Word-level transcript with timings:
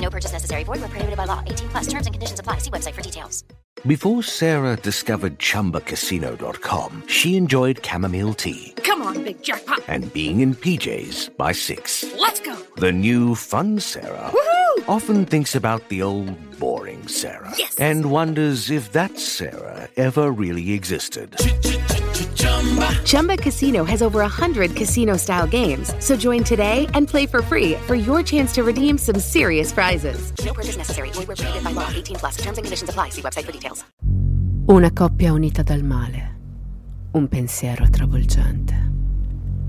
No 0.00 0.10
purchase 0.10 0.32
necessary. 0.32 0.64
Void 0.64 0.80
where 0.80 0.88
prohibited 0.88 1.16
by 1.18 1.26
law. 1.26 1.42
18 1.46 1.68
plus 1.68 1.86
terms 1.86 2.06
and 2.06 2.14
conditions 2.14 2.40
apply. 2.40 2.58
See 2.58 2.70
website 2.70 2.94
for 2.94 3.02
details. 3.02 3.44
Before 3.86 4.22
Sarah 4.22 4.76
discovered 4.76 5.38
ChumbaCasino.com, 5.38 7.04
she 7.08 7.36
enjoyed 7.36 7.82
chamomile 7.84 8.34
tea 8.34 8.74
Come 8.84 9.00
on, 9.02 9.22
big 9.24 9.42
jackpot. 9.42 9.80
and 9.88 10.12
being 10.12 10.40
in 10.40 10.54
PJs 10.54 11.34
by 11.38 11.52
six. 11.52 12.04
Let's 12.18 12.40
go. 12.40 12.56
The 12.76 12.92
new 12.92 13.34
fun 13.34 13.80
Sarah 13.80 14.30
Woohoo! 14.34 14.88
often 14.88 15.24
thinks 15.24 15.54
about 15.54 15.88
the 15.88 16.02
old 16.02 16.58
boring 16.58 17.08
Sarah 17.08 17.54
Yes. 17.56 17.74
and 17.78 18.10
wonders 18.10 18.70
if 18.70 18.92
that 18.92 19.18
Sarah 19.18 19.88
ever 19.96 20.30
really 20.30 20.72
existed. 20.72 21.36
Chumba 23.04 23.36
Casino 23.36 23.84
has 23.84 24.02
over 24.02 24.20
100 24.20 24.74
casino 24.76 25.16
style 25.16 25.46
games. 25.46 25.94
So 25.98 26.16
join 26.16 26.44
today 26.44 26.86
and 26.94 27.08
play 27.08 27.26
for 27.26 27.42
free 27.42 27.74
for 27.86 27.94
your 27.94 28.22
chance 28.22 28.52
to 28.54 28.62
redeem 28.62 28.98
some 28.98 29.18
serious 29.18 29.72
prizes. 29.72 30.32
No 30.44 30.52
purchase 30.52 30.76
necessary. 30.76 31.10
Void 31.12 31.26
prohibited 31.26 31.62
by 31.64 31.72
law. 31.72 31.88
18 31.92 32.16
plus. 32.16 32.36
Terms 32.36 32.58
and 32.58 32.64
conditions 32.64 32.90
apply. 32.90 33.10
See 33.10 33.22
website 33.22 33.44
for 33.44 33.52
details. 33.52 33.84
Una 34.68 34.92
coppia 34.92 35.32
unita 35.32 35.62
dal 35.64 35.82
male, 35.82 36.36
un 37.12 37.26
pensiero 37.26 37.88
travolgente 37.90 38.74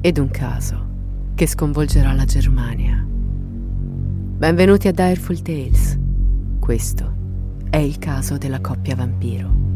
ed 0.02 0.20
un 0.20 0.30
caso 0.30 0.88
che 1.34 1.48
sconvolgerà 1.48 2.14
la 2.14 2.26
Germania. 2.26 3.04
Benvenuti 3.04 4.88
a 4.88 4.92
Direful 4.92 5.42
Tales. 5.42 5.98
Questo 6.60 7.16
è 7.72 7.78
il 7.78 7.98
caso 7.98 8.38
della 8.38 8.62
coppia 8.62 8.96
vampiro. 8.96 9.71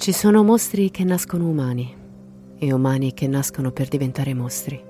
Ci 0.00 0.12
sono 0.12 0.42
mostri 0.42 0.90
che 0.90 1.04
nascono 1.04 1.46
umani 1.46 1.94
e 2.56 2.72
umani 2.72 3.12
che 3.12 3.26
nascono 3.28 3.70
per 3.70 3.88
diventare 3.88 4.32
mostri. 4.32 4.82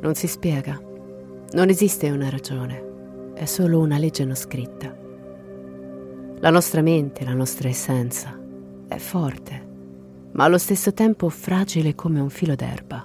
Non 0.00 0.14
si 0.14 0.28
spiega. 0.28 0.80
Non 1.50 1.68
esiste 1.68 2.08
una 2.10 2.30
ragione. 2.30 3.32
È 3.34 3.44
solo 3.44 3.80
una 3.80 3.98
legge 3.98 4.24
non 4.24 4.36
scritta. 4.36 4.96
La 6.38 6.50
nostra 6.50 6.80
mente, 6.80 7.24
la 7.24 7.34
nostra 7.34 7.68
essenza 7.68 8.38
è 8.86 8.98
forte, 8.98 9.66
ma 10.30 10.44
allo 10.44 10.58
stesso 10.58 10.94
tempo 10.94 11.28
fragile 11.28 11.96
come 11.96 12.20
un 12.20 12.30
filo 12.30 12.54
d'erba. 12.54 13.04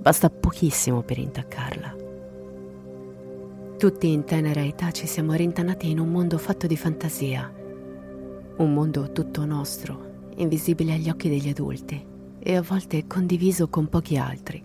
Basta 0.00 0.30
pochissimo 0.30 1.02
per 1.02 1.18
intaccarla. 1.18 1.94
Tutti 3.76 4.10
in 4.10 4.24
tenera 4.24 4.64
età 4.64 4.92
ci 4.92 5.06
siamo 5.06 5.34
rintanati 5.34 5.90
in 5.90 5.98
un 5.98 6.08
mondo 6.08 6.38
fatto 6.38 6.66
di 6.66 6.76
fantasia, 6.78 7.52
un 8.56 8.72
mondo 8.72 9.12
tutto 9.12 9.44
nostro, 9.44 10.03
invisibile 10.36 10.94
agli 10.94 11.08
occhi 11.08 11.28
degli 11.28 11.48
adulti 11.48 12.04
e 12.38 12.56
a 12.56 12.62
volte 12.62 13.06
condiviso 13.06 13.68
con 13.68 13.88
pochi 13.88 14.16
altri. 14.16 14.62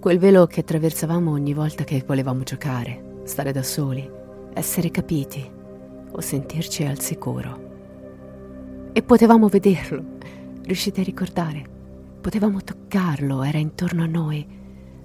Quel 0.00 0.18
velo 0.18 0.46
che 0.46 0.60
attraversavamo 0.60 1.30
ogni 1.30 1.54
volta 1.54 1.84
che 1.84 2.02
volevamo 2.04 2.42
giocare, 2.42 3.20
stare 3.24 3.52
da 3.52 3.62
soli, 3.62 4.08
essere 4.52 4.90
capiti 4.90 5.48
o 6.10 6.20
sentirci 6.20 6.84
al 6.84 6.98
sicuro. 6.98 7.70
E 8.92 9.02
potevamo 9.02 9.48
vederlo, 9.48 10.04
riuscite 10.64 11.00
a 11.00 11.04
ricordare? 11.04 11.64
Potevamo 12.20 12.62
toccarlo, 12.62 13.42
era 13.42 13.58
intorno 13.58 14.02
a 14.02 14.06
noi, 14.06 14.46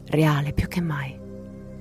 reale 0.06 0.54
più 0.54 0.68
che 0.68 0.82
mai. 0.82 1.18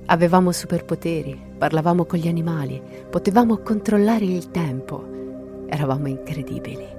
Avevamo 0.05 0.51
superpoteri, 0.51 1.37
parlavamo 1.57 2.05
con 2.05 2.19
gli 2.19 2.27
animali, 2.27 2.81
potevamo 3.09 3.57
controllare 3.57 4.25
il 4.25 4.51
tempo, 4.51 5.65
eravamo 5.67 6.07
incredibili. 6.07 6.96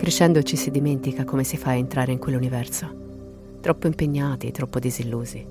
Crescendo 0.00 0.42
ci 0.42 0.56
si 0.56 0.70
dimentica 0.70 1.24
come 1.24 1.44
si 1.44 1.58
fa 1.58 1.72
a 1.72 1.74
entrare 1.74 2.10
in 2.10 2.18
quell'universo. 2.18 3.58
Troppo 3.60 3.86
impegnati, 3.86 4.50
troppo 4.50 4.78
disillusi. 4.78 5.44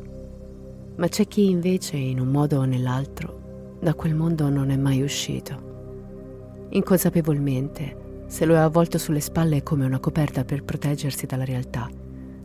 Ma 0.95 1.07
c'è 1.07 1.27
chi 1.27 1.51
invece, 1.51 1.97
in 1.97 2.19
un 2.19 2.29
modo 2.29 2.57
o 2.57 2.65
nell'altro, 2.65 3.77
da 3.79 3.93
quel 3.93 4.15
mondo 4.15 4.49
non 4.49 4.71
è 4.71 4.75
mai 4.75 5.03
uscito. 5.03 6.65
Inconsapevolmente 6.69 8.23
se 8.25 8.45
lo 8.45 8.55
è 8.55 8.57
avvolto 8.57 8.97
sulle 8.97 9.19
spalle 9.19 9.61
come 9.61 9.85
una 9.85 9.99
coperta 9.99 10.43
per 10.43 10.63
proteggersi 10.63 11.27
dalla 11.27 11.45
realtà, 11.45 11.87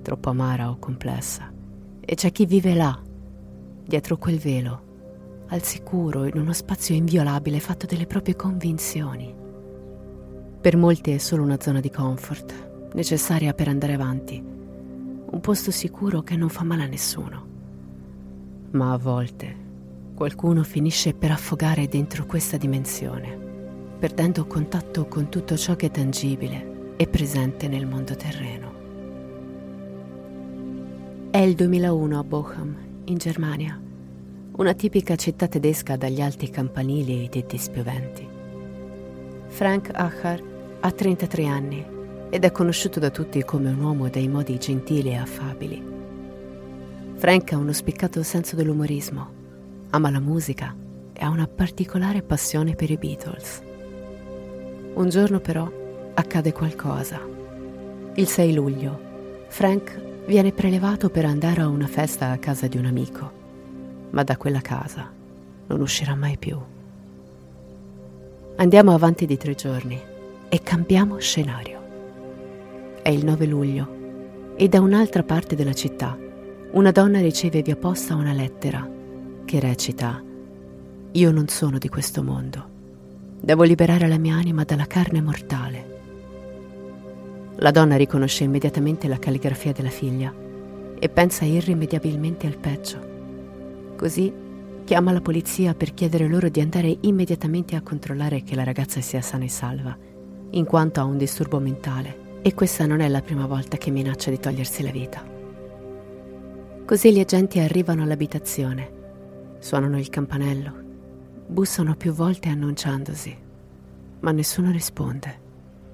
troppo 0.02 0.28
amara 0.28 0.68
o 0.68 0.76
complessa. 0.78 1.50
E 2.00 2.14
c'è 2.14 2.30
chi 2.32 2.44
vive 2.44 2.74
là, 2.74 3.00
dietro 3.82 4.18
quel 4.18 4.38
velo, 4.38 5.44
al 5.48 5.62
sicuro, 5.62 6.26
in 6.26 6.36
uno 6.36 6.52
spazio 6.52 6.94
inviolabile 6.94 7.60
fatto 7.60 7.86
delle 7.86 8.06
proprie 8.06 8.36
convinzioni. 8.36 9.43
Per 10.64 10.78
molti 10.78 11.10
è 11.10 11.18
solo 11.18 11.42
una 11.42 11.60
zona 11.60 11.80
di 11.80 11.90
comfort, 11.90 12.92
necessaria 12.94 13.52
per 13.52 13.68
andare 13.68 13.92
avanti, 13.92 14.42
un 14.42 15.40
posto 15.42 15.70
sicuro 15.70 16.22
che 16.22 16.36
non 16.36 16.48
fa 16.48 16.64
male 16.64 16.84
a 16.84 16.86
nessuno. 16.86 17.46
Ma 18.70 18.94
a 18.94 18.96
volte 18.96 19.54
qualcuno 20.14 20.62
finisce 20.62 21.12
per 21.12 21.32
affogare 21.32 21.86
dentro 21.86 22.24
questa 22.24 22.56
dimensione, 22.56 23.38
perdendo 23.98 24.46
contatto 24.46 25.04
con 25.04 25.28
tutto 25.28 25.54
ciò 25.58 25.76
che 25.76 25.88
è 25.88 25.90
tangibile 25.90 26.94
e 26.96 27.08
presente 27.08 27.68
nel 27.68 27.84
mondo 27.84 28.16
terreno. 28.16 28.72
È 31.30 31.38
il 31.40 31.54
2001 31.56 32.18
a 32.18 32.24
Bochum, 32.24 32.76
in 33.04 33.18
Germania, 33.18 33.78
una 34.52 34.72
tipica 34.72 35.14
città 35.16 35.46
tedesca 35.46 35.96
dagli 35.96 36.22
alti 36.22 36.48
campanili 36.48 37.18
e 37.18 37.22
i 37.24 37.28
tetti 37.28 37.58
spioventi. 37.58 38.26
Frank 39.48 39.90
Acher 39.92 40.52
ha 40.86 40.90
33 40.90 41.46
anni 41.46 41.82
ed 42.28 42.44
è 42.44 42.52
conosciuto 42.52 43.00
da 43.00 43.08
tutti 43.08 43.42
come 43.42 43.70
un 43.70 43.80
uomo 43.80 44.10
dai 44.10 44.28
modi 44.28 44.58
gentili 44.58 45.12
e 45.12 45.16
affabili. 45.16 45.82
Frank 47.14 47.52
ha 47.52 47.56
uno 47.56 47.72
spiccato 47.72 48.22
senso 48.22 48.54
dell'umorismo, 48.54 49.32
ama 49.90 50.10
la 50.10 50.20
musica 50.20 50.76
e 51.14 51.24
ha 51.24 51.30
una 51.30 51.46
particolare 51.46 52.20
passione 52.20 52.74
per 52.74 52.90
i 52.90 52.98
Beatles. 52.98 53.62
Un 54.92 55.08
giorno 55.08 55.40
però 55.40 55.72
accade 56.12 56.52
qualcosa. 56.52 57.18
Il 58.16 58.26
6 58.26 58.52
luglio, 58.52 59.00
Frank 59.48 60.26
viene 60.26 60.52
prelevato 60.52 61.08
per 61.08 61.24
andare 61.24 61.62
a 61.62 61.68
una 61.68 61.86
festa 61.86 62.30
a 62.30 62.36
casa 62.36 62.66
di 62.66 62.76
un 62.76 62.84
amico, 62.84 63.32
ma 64.10 64.22
da 64.22 64.36
quella 64.36 64.60
casa 64.60 65.10
non 65.66 65.80
uscirà 65.80 66.14
mai 66.14 66.36
più. 66.36 66.58
Andiamo 68.56 68.92
avanti 68.92 69.24
di 69.24 69.38
tre 69.38 69.54
giorni 69.54 70.12
e 70.54 70.60
cambiamo 70.62 71.18
scenario. 71.18 71.82
È 73.02 73.08
il 73.08 73.24
9 73.24 73.44
luglio 73.44 74.54
e 74.54 74.68
da 74.68 74.80
un'altra 74.80 75.24
parte 75.24 75.56
della 75.56 75.72
città 75.72 76.16
una 76.70 76.92
donna 76.92 77.18
riceve 77.18 77.60
via 77.60 77.74
posta 77.74 78.14
una 78.14 78.32
lettera 78.32 78.88
che 79.44 79.58
recita 79.58 80.22
Io 81.10 81.30
non 81.32 81.48
sono 81.48 81.78
di 81.78 81.88
questo 81.88 82.22
mondo. 82.22 82.68
Devo 83.40 83.64
liberare 83.64 84.06
la 84.06 84.16
mia 84.16 84.36
anima 84.36 84.62
dalla 84.62 84.86
carne 84.86 85.20
mortale. 85.20 85.98
La 87.56 87.72
donna 87.72 87.96
riconosce 87.96 88.44
immediatamente 88.44 89.08
la 89.08 89.18
calligrafia 89.18 89.72
della 89.72 89.90
figlia 89.90 90.32
e 90.96 91.08
pensa 91.08 91.44
irrimediabilmente 91.44 92.46
al 92.46 92.58
peggio. 92.58 93.94
Così 93.96 94.32
chiama 94.84 95.10
la 95.10 95.20
polizia 95.20 95.74
per 95.74 95.94
chiedere 95.94 96.28
loro 96.28 96.48
di 96.48 96.60
andare 96.60 96.96
immediatamente 97.00 97.74
a 97.74 97.82
controllare 97.82 98.44
che 98.44 98.54
la 98.54 98.62
ragazza 98.62 99.00
sia 99.00 99.20
sana 99.20 99.42
e 99.42 99.48
salva, 99.48 100.12
in 100.54 100.64
quanto 100.64 101.00
ha 101.00 101.04
un 101.04 101.16
disturbo 101.16 101.58
mentale. 101.58 102.22
E 102.42 102.52
questa 102.54 102.84
non 102.86 103.00
è 103.00 103.08
la 103.08 103.22
prima 103.22 103.46
volta 103.46 103.76
che 103.76 103.90
minaccia 103.90 104.30
di 104.30 104.38
togliersi 104.38 104.82
la 104.82 104.90
vita. 104.90 105.24
Così 106.84 107.12
gli 107.12 107.20
agenti 107.20 107.58
arrivano 107.58 108.02
all'abitazione, 108.02 108.92
suonano 109.58 109.98
il 109.98 110.10
campanello, 110.10 110.72
bussano 111.46 111.94
più 111.96 112.12
volte 112.12 112.50
annunciandosi, 112.50 113.34
ma 114.20 114.30
nessuno 114.30 114.70
risponde. 114.70 115.40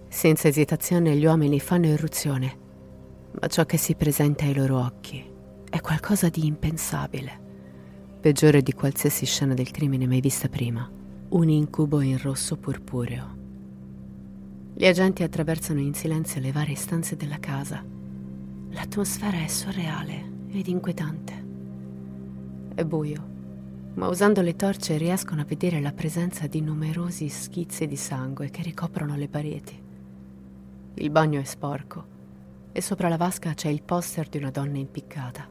Senza 0.08 0.48
esitazione 0.48 1.14
gli 1.14 1.24
uomini 1.24 1.60
fanno 1.60 1.86
irruzione, 1.86 2.58
ma 3.40 3.46
ciò 3.46 3.64
che 3.64 3.76
si 3.76 3.94
presenta 3.94 4.44
ai 4.44 4.54
loro 4.54 4.80
occhi 4.80 5.24
è 5.70 5.80
qualcosa 5.80 6.28
di 6.28 6.44
impensabile, 6.46 7.38
peggiore 8.20 8.60
di 8.60 8.72
qualsiasi 8.72 9.24
scena 9.24 9.54
del 9.54 9.70
crimine 9.70 10.08
mai 10.08 10.20
vista 10.20 10.48
prima, 10.48 10.90
un 11.28 11.48
incubo 11.48 12.00
in 12.00 12.18
rosso 12.20 12.56
purpureo. 12.56 13.39
Gli 14.80 14.86
agenti 14.86 15.22
attraversano 15.22 15.78
in 15.78 15.92
silenzio 15.92 16.40
le 16.40 16.52
varie 16.52 16.74
stanze 16.74 17.14
della 17.14 17.38
casa. 17.38 17.84
L'atmosfera 18.70 19.36
è 19.36 19.46
surreale 19.46 20.24
ed 20.48 20.68
inquietante. 20.68 21.44
È 22.74 22.82
buio, 22.84 23.22
ma 23.96 24.08
usando 24.08 24.40
le 24.40 24.56
torce 24.56 24.96
riescono 24.96 25.42
a 25.42 25.44
vedere 25.44 25.82
la 25.82 25.92
presenza 25.92 26.46
di 26.46 26.62
numerosi 26.62 27.28
schizzi 27.28 27.86
di 27.86 27.96
sangue 27.96 28.48
che 28.48 28.62
ricoprono 28.62 29.16
le 29.16 29.28
pareti. 29.28 29.78
Il 30.94 31.10
bagno 31.10 31.40
è 31.40 31.44
sporco 31.44 32.04
e 32.72 32.80
sopra 32.80 33.10
la 33.10 33.18
vasca 33.18 33.52
c'è 33.52 33.68
il 33.68 33.82
poster 33.82 34.30
di 34.30 34.38
una 34.38 34.50
donna 34.50 34.78
impiccata. 34.78 35.46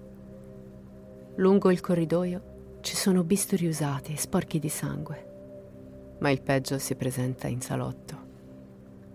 Lungo 1.36 1.70
il 1.70 1.81
corridoio 1.81 2.80
ci 2.81 2.96
sono 2.96 3.24
bisturi 3.24 3.68
usati, 3.68 4.16
sporchi 4.16 4.58
di 4.58 4.70
sangue, 4.70 6.18
ma 6.18 6.31
il 6.31 6.42
peggio 6.42 6.80
si 6.80 6.96
presenta 6.96 7.48
in 7.48 7.62
salotto. 7.62 8.29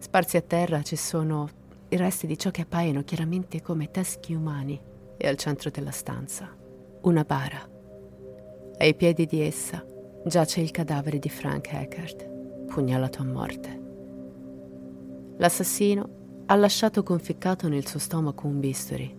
Sparsi 0.04 0.36
a 0.36 0.42
terra 0.42 0.82
ci 0.82 0.96
sono 0.96 1.48
i 1.88 1.96
resti 1.96 2.26
di 2.26 2.36
ciò 2.36 2.50
che 2.50 2.60
appaiono 2.60 3.02
chiaramente 3.04 3.62
come 3.62 3.90
teschi 3.90 4.34
umani 4.34 4.78
e 5.16 5.26
al 5.26 5.36
centro 5.36 5.70
della 5.70 5.92
stanza 5.92 6.54
una 7.00 7.24
bara. 7.24 7.66
Ai 8.76 8.94
piedi 8.96 9.24
di 9.24 9.40
essa 9.40 9.82
giace 10.26 10.60
il 10.60 10.70
cadavere 10.70 11.18
di 11.18 11.30
Frank 11.30 11.72
Eckert, 11.72 12.28
pugnalato 12.66 13.22
a 13.22 13.24
morte. 13.24 13.82
L'assassino 15.38 16.42
ha 16.46 16.54
lasciato 16.54 17.02
conficcato 17.02 17.66
nel 17.68 17.86
suo 17.86 17.98
stomaco 17.98 18.46
un 18.46 18.60
bisturi, 18.60 19.16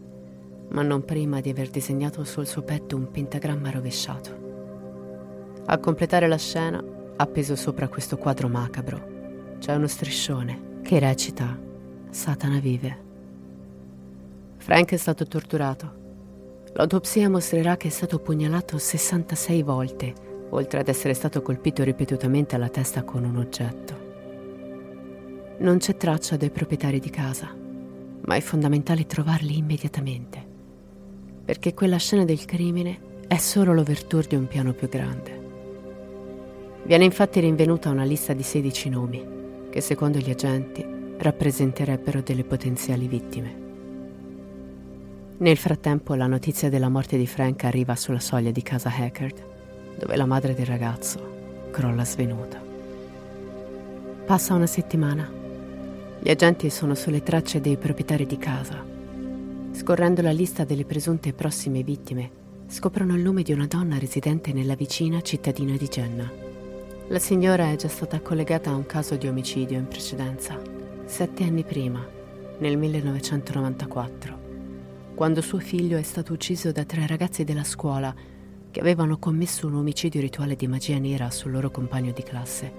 ma 0.69 0.83
non 0.83 1.03
prima 1.03 1.41
di 1.41 1.49
aver 1.49 1.71
disegnato 1.71 2.23
sul 2.23 2.45
suo 2.45 2.61
petto 2.61 2.95
un 2.95 3.09
pentagramma 3.09 3.71
rovesciato. 3.71 5.63
A 5.65 5.79
completare 5.79 6.27
la 6.27 6.37
scena, 6.37 6.81
appeso 7.15 7.55
sopra 7.55 7.89
questo 7.89 8.17
quadro 8.17 8.47
macabro, 8.47 9.57
c'è 9.57 9.73
uno 9.73 9.87
striscione 9.87 10.64
che 10.85 10.99
recita 10.99 11.59
Satana 12.11 12.59
vive. 12.59 13.03
Frank 14.57 14.91
è 14.91 14.97
stato 14.97 15.25
torturato. 15.25 16.03
L'autopsia 16.73 17.27
mostrerà 17.27 17.75
che 17.75 17.87
è 17.87 17.89
stato 17.89 18.19
pugnalato 18.19 18.77
66 18.77 19.63
volte, 19.63 20.13
oltre 20.51 20.81
ad 20.81 20.87
essere 20.87 21.15
stato 21.15 21.41
colpito 21.41 21.83
ripetutamente 21.83 22.53
alla 22.53 22.69
testa 22.69 23.01
con 23.01 23.23
un 23.23 23.37
oggetto. 23.37 23.93
Non 25.57 25.79
c'è 25.79 25.97
traccia 25.97 26.37
dei 26.37 26.51
proprietari 26.51 26.99
di 26.99 27.09
casa, 27.09 27.49
ma 28.21 28.35
è 28.35 28.41
fondamentale 28.41 29.07
trovarli 29.07 29.57
immediatamente, 29.57 30.45
perché 31.45 31.73
quella 31.73 31.97
scena 31.97 32.25
del 32.25 32.45
crimine 32.45 33.23
è 33.27 33.37
solo 33.37 33.73
l'overture 33.73 34.27
di 34.27 34.35
un 34.35 34.45
piano 34.45 34.73
più 34.73 34.87
grande. 34.87 35.43
Viene 36.83 37.05
infatti 37.05 37.39
rinvenuta 37.39 37.89
una 37.89 38.03
lista 38.03 38.33
di 38.33 38.43
16 38.43 38.89
nomi, 38.89 39.33
che 39.75 39.81
secondo 39.81 40.19
gli 40.19 40.29
agenti 40.29 40.87
rappresenterebbero 41.17 42.21
delle 42.21 42.45
potenziali 42.45 43.09
vittime. 43.09 43.55
Nel 45.35 45.57
frattempo 45.57 46.13
la 46.13 46.27
notizia 46.27 46.69
della 46.69 46.87
morte 46.87 47.17
di 47.17 47.27
Frank 47.27 47.65
arriva 47.65 47.93
sulla 47.97 48.21
soglia 48.21 48.51
di 48.51 48.61
casa 48.61 48.89
Hackard, 48.89 49.35
dove 49.99 50.15
la 50.15 50.25
madre 50.25 50.53
del 50.53 50.65
ragazzo 50.65 51.67
crolla 51.71 52.05
svenuta. 52.05 52.57
Passa 54.25 54.53
una 54.53 54.65
settimana 54.65 55.29
gli 56.21 56.29
agenti 56.29 56.69
sono 56.69 56.95
sulle 56.95 57.21
tracce 57.21 57.59
dei 57.59 57.75
proprietari 57.75 58.25
di 58.25 58.37
casa. 58.37 58.81
Scorrendo 59.73 60.21
la 60.21 60.31
lista 60.31 60.63
delle 60.63 60.85
presunte 60.85 61.33
prossime 61.33 61.83
vittime, 61.83 62.29
scoprono 62.67 63.13
il 63.13 63.21
nome 63.21 63.43
di 63.43 63.51
una 63.51 63.67
donna 63.67 63.99
residente 63.99 64.53
nella 64.53 64.75
vicina 64.75 65.19
cittadina 65.19 65.75
di 65.75 65.87
Jenna. 65.89 66.44
La 67.09 67.19
signora 67.19 67.69
è 67.69 67.75
già 67.75 67.87
stata 67.87 68.19
collegata 68.19 68.71
a 68.71 68.75
un 68.75 68.87
caso 68.87 69.15
di 69.15 69.27
omicidio 69.27 69.77
in 69.77 69.87
precedenza, 69.87 70.59
sette 71.05 71.43
anni 71.43 71.63
prima, 71.63 72.03
nel 72.57 72.77
1994, 72.77 74.39
quando 75.13 75.41
suo 75.41 75.59
figlio 75.59 75.99
è 75.99 76.01
stato 76.01 76.33
ucciso 76.33 76.71
da 76.71 76.83
tre 76.83 77.05
ragazzi 77.05 77.43
della 77.43 77.63
scuola 77.63 78.11
che 78.71 78.79
avevano 78.79 79.19
commesso 79.19 79.67
un 79.67 79.75
omicidio 79.75 80.19
rituale 80.19 80.55
di 80.55 80.65
magia 80.65 80.97
nera 80.97 81.29
sul 81.29 81.51
loro 81.51 81.69
compagno 81.69 82.11
di 82.11 82.23
classe, 82.23 82.71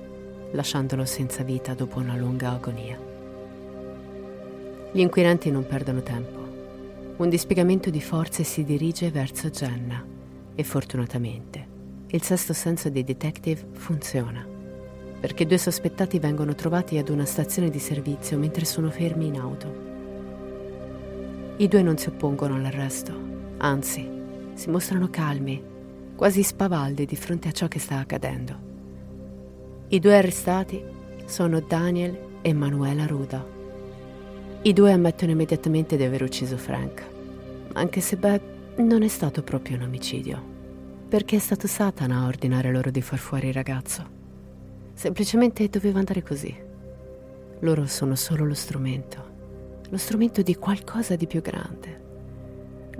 lasciandolo 0.51 1.05
senza 1.05 1.45
vita 1.45 1.75
dopo 1.75 2.01
una 2.01 2.17
lunga 2.17 2.51
agonia. 2.51 2.99
Gli 4.91 5.01
inquirenti 5.01 5.53
non 5.53 5.65
perdono 5.65 6.03
tempo. 6.03 7.15
Un 7.19 7.29
dispiegamento 7.29 7.91
di 7.91 8.01
forze 8.01 8.43
si 8.43 8.65
dirige 8.65 9.09
verso 9.13 9.51
Jenna 9.51 10.05
e 10.53 10.65
fortunatamente 10.65 11.66
il 12.09 12.23
sesto 12.23 12.53
senso 12.53 12.89
dei 12.89 13.05
detective 13.05 13.67
funziona 13.73 14.55
perché 15.27 15.47
due 15.47 15.59
sospettati 15.59 16.19
vengono 16.19 16.55
trovati 16.55 16.99
ad 16.99 17.09
una 17.09 17.25
stazione 17.25 17.71
di 17.71 17.79
servizio 17.79 18.39
mentre 18.39 18.65
sono 18.65 18.91
fermi 18.91 19.27
in 19.27 19.39
auto. 19.41 19.85
I 21.57 21.69
due 21.69 21.83
non 21.83 21.97
si 21.97 22.09
oppongono 22.09 22.55
all'arresto, 22.55 23.13
anzi, 23.57 24.09
si 24.55 24.71
mostrano 24.71 25.09
calmi, 25.11 25.61
quasi 26.15 26.43
spavaldi 26.43 27.07
di 27.07 27.17
fronte 27.17 27.49
a 27.49 27.53
ciò 27.53 27.67
che 27.67 27.79
sta 27.79 27.99
accadendo. 27.99 28.55
I 29.89 29.99
due 29.99 30.17
arrestati 30.17 30.81
sono 31.25 31.61
Daniel 31.61 32.17
e 32.43 32.53
Manuela 32.53 33.07
Ruda. 33.07 33.45
I 34.63 34.73
due 34.73 34.93
ammettono 34.93 35.33
immediatamente 35.33 35.97
di 35.97 36.05
aver 36.05 36.23
ucciso 36.23 36.57
Frank, 36.57 37.05
anche 37.73 38.01
se 38.01 38.17
beh, 38.17 38.41
non 38.77 39.03
è 39.03 39.09
stato 39.09 39.43
proprio 39.43 39.77
un 39.77 39.83
omicidio, 39.83 40.55
perché 41.09 41.37
è 41.37 41.39
stato 41.39 41.67
Satana 41.67 42.21
a 42.21 42.27
ordinare 42.27 42.73
loro 42.73 42.91
di 42.91 43.01
far 43.01 43.19
fuori 43.19 43.49
il 43.49 43.55
ragazzo. 43.55 44.05
Semplicemente 44.93 45.69
doveva 45.69 45.99
andare 45.99 46.23
così. 46.23 46.55
Loro 47.61 47.87
sono 47.87 48.15
solo 48.17 48.45
lo 48.45 48.55
strumento, 48.55 49.25
lo 49.89 49.97
strumento 49.97 50.43
di 50.43 50.57
qualcosa 50.57 51.17
di 51.17 51.27
più 51.27 51.41
grande. 51.41 52.05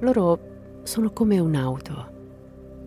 Loro 0.01 0.81
sono 0.83 1.11
come 1.11 1.39
un'auto. 1.39 2.15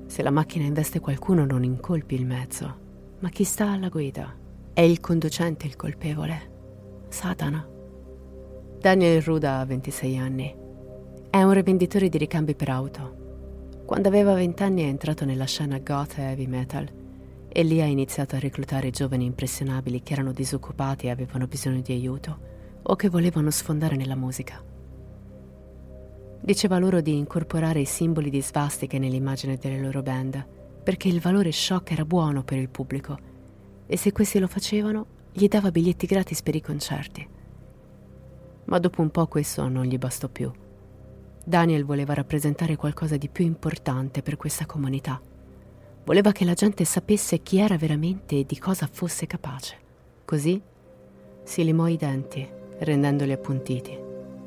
Se 0.05 0.23
la 0.23 0.31
macchina 0.31 0.65
investe 0.65 0.99
qualcuno 0.99 1.45
non 1.45 1.63
incolpi 1.63 2.15
il 2.15 2.25
mezzo, 2.25 2.75
ma 3.19 3.29
chi 3.29 3.43
sta 3.43 3.71
alla 3.71 3.89
guida. 3.89 4.33
È 4.73 4.81
il 4.81 4.99
conducente 4.99 5.67
il 5.67 5.75
colpevole. 5.75 6.57
Satana. 7.09 7.67
Daniel 8.79 9.21
Ruda 9.21 9.59
ha 9.59 9.65
26 9.65 10.17
anni. 10.17 10.55
È 11.29 11.43
un 11.43 11.51
rivenditore 11.51 12.07
di 12.07 12.17
ricambi 12.17 12.55
per 12.55 12.69
auto. 12.69 13.28
Quando 13.89 14.07
aveva 14.07 14.35
20 14.35 14.61
anni 14.61 14.83
è 14.83 14.85
entrato 14.85 15.25
nella 15.25 15.45
scena 15.45 15.79
goth 15.79 16.19
e 16.19 16.21
heavy 16.21 16.45
metal 16.45 16.87
e 17.47 17.63
lì 17.63 17.81
ha 17.81 17.85
iniziato 17.85 18.35
a 18.35 18.39
reclutare 18.39 18.91
giovani 18.91 19.25
impressionabili 19.25 20.03
che 20.03 20.13
erano 20.13 20.31
disoccupati 20.31 21.07
e 21.07 21.09
avevano 21.09 21.47
bisogno 21.47 21.81
di 21.81 21.93
aiuto 21.93 22.39
o 22.83 22.95
che 22.95 23.09
volevano 23.09 23.49
sfondare 23.49 23.95
nella 23.95 24.13
musica. 24.13 24.63
Diceva 26.39 26.77
loro 26.77 27.01
di 27.01 27.17
incorporare 27.17 27.79
i 27.79 27.85
simboli 27.85 28.29
di 28.29 28.43
svastiche 28.43 28.99
nell'immagine 28.99 29.57
delle 29.57 29.79
loro 29.79 30.03
band 30.03 30.45
perché 30.83 31.07
il 31.07 31.19
valore 31.19 31.51
shock 31.51 31.89
era 31.89 32.05
buono 32.05 32.43
per 32.43 32.59
il 32.59 32.69
pubblico 32.69 33.17
e 33.87 33.97
se 33.97 34.11
questi 34.11 34.37
lo 34.37 34.45
facevano 34.45 35.07
gli 35.33 35.47
dava 35.47 35.71
biglietti 35.71 36.05
gratis 36.05 36.43
per 36.43 36.53
i 36.53 36.61
concerti 36.61 37.27
ma 38.65 38.77
dopo 38.77 39.01
un 39.01 39.09
po' 39.09 39.25
questo 39.25 39.67
non 39.67 39.85
gli 39.85 39.97
bastò 39.97 40.27
più. 40.27 40.51
Daniel 41.43 41.85
voleva 41.85 42.13
rappresentare 42.13 42.75
qualcosa 42.75 43.17
di 43.17 43.29
più 43.29 43.45
importante 43.45 44.21
per 44.21 44.37
questa 44.37 44.65
comunità. 44.65 45.21
Voleva 46.03 46.31
che 46.31 46.45
la 46.45 46.53
gente 46.53 46.85
sapesse 46.85 47.39
chi 47.39 47.59
era 47.59 47.77
veramente 47.77 48.39
e 48.39 48.45
di 48.45 48.57
cosa 48.57 48.87
fosse 48.91 49.27
capace. 49.27 49.77
Così 50.25 50.61
si 51.43 51.63
limò 51.63 51.87
i 51.87 51.97
denti, 51.97 52.47
rendendoli 52.79 53.31
appuntiti, 53.31 53.97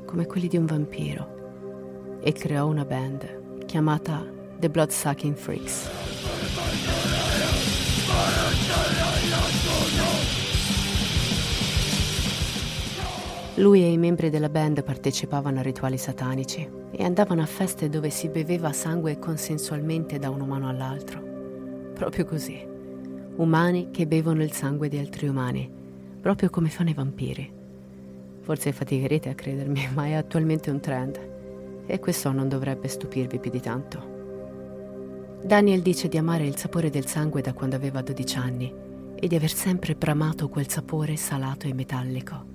come 0.05 0.25
quelli 0.25 0.47
di 0.47 0.57
un 0.57 0.65
vampiro 0.65 2.19
e 2.21 2.31
creò 2.31 2.67
una 2.67 2.85
band 2.85 3.65
chiamata 3.65 4.25
The 4.57 4.69
Bloodsucking 4.69 5.35
Freaks. 5.35 7.22
Lui 13.57 13.83
e 13.83 13.91
i 13.91 13.99
membri 13.99 14.31
della 14.31 14.49
band 14.49 14.83
partecipavano 14.83 15.59
a 15.59 15.61
rituali 15.61 15.99
satanici 15.99 16.67
e 16.89 17.03
andavano 17.03 17.43
a 17.43 17.45
feste 17.45 17.87
dove 17.87 18.09
si 18.09 18.27
beveva 18.27 18.73
sangue 18.73 19.19
consensualmente 19.19 20.17
da 20.17 20.31
un 20.31 20.41
umano 20.41 20.69
all'altro. 20.69 21.21
Proprio 21.93 22.25
così. 22.25 22.59
Umani 23.35 23.91
che 23.91 24.07
bevono 24.07 24.41
il 24.41 24.51
sangue 24.53 24.89
di 24.89 24.97
altri 24.97 25.27
umani, 25.27 25.69
proprio 26.19 26.49
come 26.49 26.69
fanno 26.69 26.89
i 26.89 26.95
vampiri. 26.95 27.51
Forse 28.41 28.71
faticherete 28.71 29.29
a 29.29 29.35
credermi, 29.35 29.87
ma 29.93 30.07
è 30.07 30.13
attualmente 30.13 30.71
un 30.71 30.79
trend. 30.79 31.19
E 31.85 31.99
questo 31.99 32.31
non 32.31 32.49
dovrebbe 32.49 32.87
stupirvi 32.87 33.37
più 33.37 33.51
di 33.51 33.59
tanto. 33.59 34.11
Daniel 35.43 35.83
dice 35.83 36.07
di 36.07 36.17
amare 36.17 36.47
il 36.47 36.57
sapore 36.57 36.89
del 36.89 37.05
sangue 37.05 37.41
da 37.41 37.53
quando 37.53 37.75
aveva 37.75 38.01
12 38.01 38.37
anni 38.37 38.73
e 39.13 39.27
di 39.27 39.35
aver 39.35 39.53
sempre 39.53 39.93
bramato 39.93 40.49
quel 40.49 40.67
sapore 40.67 41.15
salato 41.17 41.67
e 41.67 41.73
metallico 41.75 42.52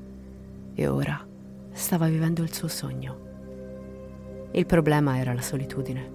e 0.80 0.87
ora 0.87 1.26
stava 1.73 2.06
vivendo 2.06 2.42
il 2.42 2.54
suo 2.54 2.68
sogno. 2.68 4.47
Il 4.52 4.64
problema 4.64 5.18
era 5.18 5.35
la 5.35 5.40
solitudine. 5.40 6.12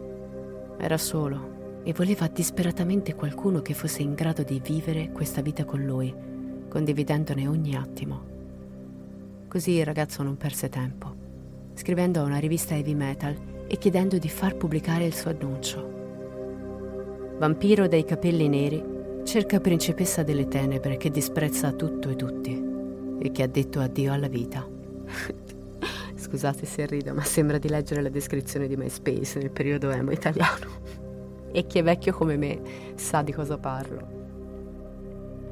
Era 0.78 0.98
solo 0.98 1.82
e 1.84 1.92
voleva 1.92 2.30
disperatamente 2.30 3.14
qualcuno 3.14 3.62
che 3.62 3.74
fosse 3.74 4.04
in 4.04 4.14
grado 4.14 4.44
di 4.44 4.62
vivere 4.64 5.12
questa 5.12 5.42
vita 5.42 5.66
con 5.66 5.84
lui, 5.84 6.16
condividendone 6.70 7.46
ogni 7.46 7.76
attimo. 7.76 8.32
Così 9.50 9.72
il 9.72 9.86
ragazzo 9.86 10.24
non 10.24 10.38
perse 10.38 10.70
tempo, 10.70 11.14
scrivendo 11.74 12.22
a 12.22 12.24
una 12.24 12.40
rivista 12.40 12.74
heavy 12.74 12.94
metal 12.94 13.36
e 13.68 13.78
chiedendo 13.78 14.18
di 14.18 14.30
far 14.30 14.56
pubblicare 14.56 15.04
il 15.04 15.14
suo 15.14 15.30
annuncio. 15.30 15.92
Vampiro 17.38 17.90
dai 17.90 18.06
capelli 18.06 18.48
neri 18.48 18.82
cerca 19.26 19.60
principessa 19.60 20.24
delle 20.24 20.48
tenebre 20.48 20.96
che 20.96 21.10
disprezza 21.10 21.74
tutto 21.74 22.08
e 22.08 22.16
tutti 22.16 22.72
e 23.24 23.32
che 23.32 23.42
ha 23.42 23.48
detto 23.48 23.80
addio 23.80 24.12
alla 24.12 24.28
vita. 24.28 24.68
Scusate 26.14 26.66
se 26.66 26.86
rido, 26.86 27.14
ma 27.14 27.24
sembra 27.24 27.58
di 27.58 27.70
leggere 27.70 28.02
la 28.02 28.10
descrizione 28.10 28.68
di 28.68 28.76
MySpace 28.76 29.40
nel 29.40 29.50
periodo 29.50 29.92
emo 29.92 30.12
italiano. 30.12 30.68
e 31.54 31.66
chi 31.66 31.80
è 31.80 31.84
vecchio 31.84 32.12
come 32.12 32.36
me 32.36 32.60
sa 32.96 33.22
di 33.22 33.32
cosa 33.32 33.58
parlo. 33.58 34.22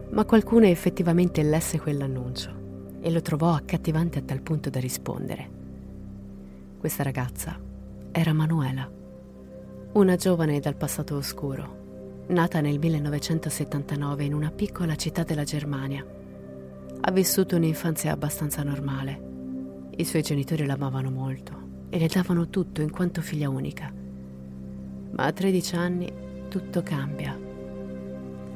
Ma 0.09 0.25
qualcuno 0.25 0.65
effettivamente 0.65 1.41
lesse 1.43 1.79
quell'annuncio 1.79 2.59
e 2.99 3.09
lo 3.09 3.21
trovò 3.21 3.53
accattivante 3.53 4.19
a 4.19 4.23
tal 4.23 4.41
punto 4.41 4.69
da 4.69 4.81
rispondere. 4.81 5.59
Questa 6.77 7.03
ragazza 7.03 7.57
era 8.11 8.33
Manuela, 8.33 8.89
una 9.93 10.15
giovane 10.17 10.59
dal 10.59 10.75
passato 10.75 11.15
oscuro, 11.15 12.25
nata 12.27 12.59
nel 12.59 12.79
1979 12.79 14.25
in 14.25 14.33
una 14.33 14.51
piccola 14.51 14.95
città 14.97 15.23
della 15.23 15.43
Germania 15.45 16.19
ha 17.03 17.11
vissuto 17.11 17.55
un'infanzia 17.55 18.11
abbastanza 18.11 18.61
normale. 18.61 19.29
I 19.97 20.05
suoi 20.05 20.21
genitori 20.21 20.67
l'amavano 20.67 21.09
molto 21.09 21.69
e 21.89 21.97
le 21.97 22.05
davano 22.07 22.49
tutto 22.49 22.81
in 22.81 22.91
quanto 22.91 23.21
figlia 23.21 23.49
unica. 23.49 23.91
Ma 25.11 25.23
a 25.25 25.31
13 25.31 25.75
anni 25.75 26.13
tutto 26.47 26.83
cambia. 26.83 27.37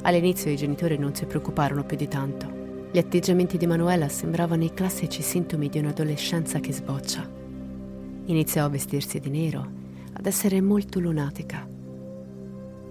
All'inizio 0.04 0.52
i 0.52 0.56
genitori 0.56 0.98
non 1.00 1.16
si 1.16 1.26
preoccuparono 1.26 1.84
più 1.86 1.98
di 1.98 2.08
tanto. 2.08 2.88
Gli 2.92 3.00
atteggiamenti 3.00 3.58
di 3.58 3.66
Manuela 3.66 4.08
sembravano 4.10 4.64
i 4.64 4.74
classici 4.74 5.24
sintomi 5.24 5.68
di 5.68 5.80
un'adolescenza 5.80 6.60
che 6.60 6.72
sboccia. 6.72 7.28
Iniziò 8.26 8.64
a 8.64 8.70
vestirsi 8.70 9.20
di 9.20 9.30
nero, 9.32 9.68
ad 10.14 10.26
essere 10.28 10.62
molto 10.62 11.00
lunatica. 11.00 11.68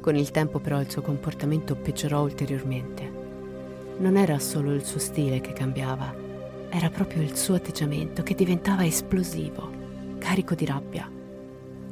Con 0.00 0.16
il 0.16 0.30
tempo 0.32 0.58
però 0.58 0.80
il 0.80 0.90
suo 0.90 1.00
comportamento 1.00 1.76
peggiorò 1.76 2.22
ulteriormente 2.22 3.13
non 3.98 4.16
era 4.16 4.38
solo 4.38 4.72
il 4.72 4.84
suo 4.84 4.98
stile 4.98 5.40
che 5.40 5.52
cambiava, 5.52 6.14
era 6.68 6.90
proprio 6.90 7.22
il 7.22 7.36
suo 7.36 7.54
atteggiamento 7.54 8.22
che 8.24 8.34
diventava 8.34 8.84
esplosivo, 8.84 9.70
carico 10.18 10.54
di 10.54 10.64
rabbia. 10.64 11.08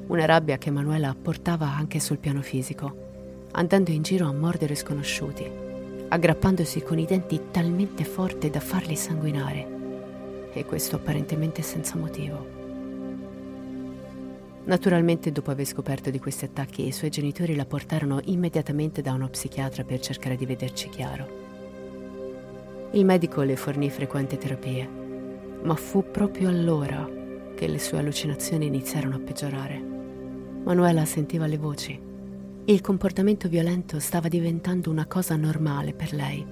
Una 0.08 0.24
rabbia 0.24 0.58
che 0.58 0.70
Manuela 0.70 1.14
portava 1.14 1.68
anche 1.68 2.00
sul 2.00 2.18
piano 2.18 2.42
fisico, 2.42 3.46
andando 3.52 3.90
in 3.90 4.02
giro 4.02 4.26
a 4.26 4.32
mordere 4.32 4.74
sconosciuti, 4.74 5.48
aggrappandosi 6.08 6.82
con 6.82 6.98
i 6.98 7.06
denti 7.06 7.40
talmente 7.50 8.04
forte 8.04 8.50
da 8.50 8.60
farli 8.60 8.96
sanguinare. 8.96 9.80
E 10.52 10.64
questo 10.64 10.96
apparentemente 10.96 11.62
senza 11.62 11.96
motivo. 11.96 12.60
Naturalmente, 14.64 15.32
dopo 15.32 15.50
aver 15.50 15.66
scoperto 15.66 16.10
di 16.10 16.18
questi 16.18 16.44
attacchi, 16.44 16.86
i 16.86 16.92
suoi 16.92 17.10
genitori 17.10 17.54
la 17.54 17.64
portarono 17.64 18.20
immediatamente 18.24 19.00
da 19.00 19.12
uno 19.12 19.28
psichiatra 19.28 19.84
per 19.84 20.00
cercare 20.00 20.36
di 20.36 20.46
vederci 20.46 20.88
chiaro. 20.88 21.41
Il 22.94 23.06
medico 23.06 23.40
le 23.40 23.56
fornì 23.56 23.88
frequenti 23.88 24.36
terapie, 24.36 24.86
ma 25.62 25.74
fu 25.76 26.04
proprio 26.10 26.50
allora 26.50 27.08
che 27.54 27.66
le 27.66 27.78
sue 27.78 27.96
allucinazioni 27.96 28.66
iniziarono 28.66 29.16
a 29.16 29.18
peggiorare. 29.18 29.82
Manuela 30.62 31.06
sentiva 31.06 31.46
le 31.46 31.56
voci. 31.56 31.98
Il 32.66 32.80
comportamento 32.82 33.48
violento 33.48 33.98
stava 33.98 34.28
diventando 34.28 34.90
una 34.90 35.06
cosa 35.06 35.36
normale 35.36 35.94
per 35.94 36.12
lei 36.12 36.44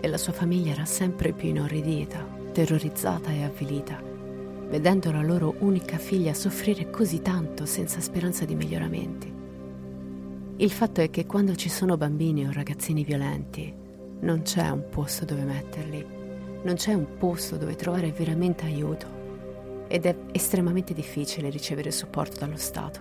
e 0.00 0.08
la 0.08 0.16
sua 0.16 0.32
famiglia 0.32 0.72
era 0.72 0.86
sempre 0.86 1.34
più 1.34 1.50
inorridita, 1.50 2.26
terrorizzata 2.52 3.30
e 3.30 3.42
avvilita, 3.42 4.02
vedendo 4.70 5.12
la 5.12 5.22
loro 5.22 5.54
unica 5.58 5.98
figlia 5.98 6.32
soffrire 6.32 6.88
così 6.88 7.20
tanto 7.20 7.66
senza 7.66 8.00
speranza 8.00 8.46
di 8.46 8.54
miglioramenti. 8.54 9.30
Il 10.56 10.70
fatto 10.70 11.02
è 11.02 11.10
che 11.10 11.26
quando 11.26 11.54
ci 11.56 11.68
sono 11.68 11.98
bambini 11.98 12.46
o 12.46 12.52
ragazzini 12.52 13.04
violenti, 13.04 13.77
non 14.20 14.42
c'è 14.42 14.68
un 14.68 14.88
posto 14.88 15.24
dove 15.24 15.42
metterli, 15.42 16.04
non 16.62 16.74
c'è 16.74 16.92
un 16.92 17.16
posto 17.18 17.56
dove 17.56 17.76
trovare 17.76 18.10
veramente 18.10 18.64
aiuto 18.64 19.86
ed 19.86 20.06
è 20.06 20.16
estremamente 20.32 20.92
difficile 20.92 21.50
ricevere 21.50 21.90
supporto 21.90 22.38
dallo 22.40 22.56
Stato. 22.56 23.00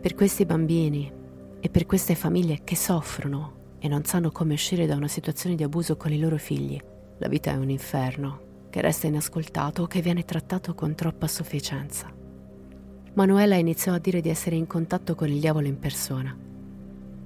Per 0.00 0.14
questi 0.14 0.44
bambini 0.44 1.10
e 1.58 1.68
per 1.68 1.86
queste 1.86 2.14
famiglie 2.14 2.60
che 2.64 2.76
soffrono 2.76 3.54
e 3.78 3.88
non 3.88 4.04
sanno 4.04 4.30
come 4.30 4.54
uscire 4.54 4.86
da 4.86 4.94
una 4.94 5.08
situazione 5.08 5.56
di 5.56 5.62
abuso 5.62 5.96
con 5.96 6.12
i 6.12 6.18
loro 6.18 6.36
figli, 6.36 6.80
la 7.18 7.28
vita 7.28 7.50
è 7.50 7.56
un 7.56 7.70
inferno 7.70 8.44
che 8.68 8.80
resta 8.82 9.06
inascoltato 9.06 9.82
o 9.82 9.86
che 9.86 10.02
viene 10.02 10.24
trattato 10.24 10.74
con 10.74 10.94
troppa 10.94 11.26
sufficienza. 11.26 12.12
Manuela 13.14 13.54
iniziò 13.56 13.94
a 13.94 13.98
dire 13.98 14.20
di 14.20 14.28
essere 14.28 14.56
in 14.56 14.66
contatto 14.66 15.14
con 15.14 15.28
il 15.28 15.40
diavolo 15.40 15.66
in 15.66 15.78
persona. 15.78 16.36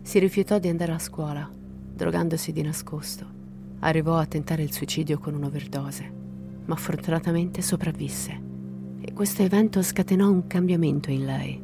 Si 0.03 0.19
rifiutò 0.21 0.61
di 0.61 0.69
andare 0.69 0.93
a 0.93 0.99
scuola 1.01 1.59
drogandosi 2.01 2.51
di 2.53 2.63
nascosto. 2.63 3.27
Arrivò 3.81 4.17
a 4.17 4.25
tentare 4.25 4.63
il 4.63 4.73
suicidio 4.73 5.19
con 5.19 5.35
un'overdose, 5.35 6.11
ma 6.65 6.75
fortunatamente 6.75 7.61
sopravvisse. 7.61 8.41
E 9.03 9.13
questo 9.13 9.43
evento 9.43 9.83
scatenò 9.83 10.31
un 10.31 10.47
cambiamento 10.47 11.11
in 11.11 11.27
lei, 11.27 11.63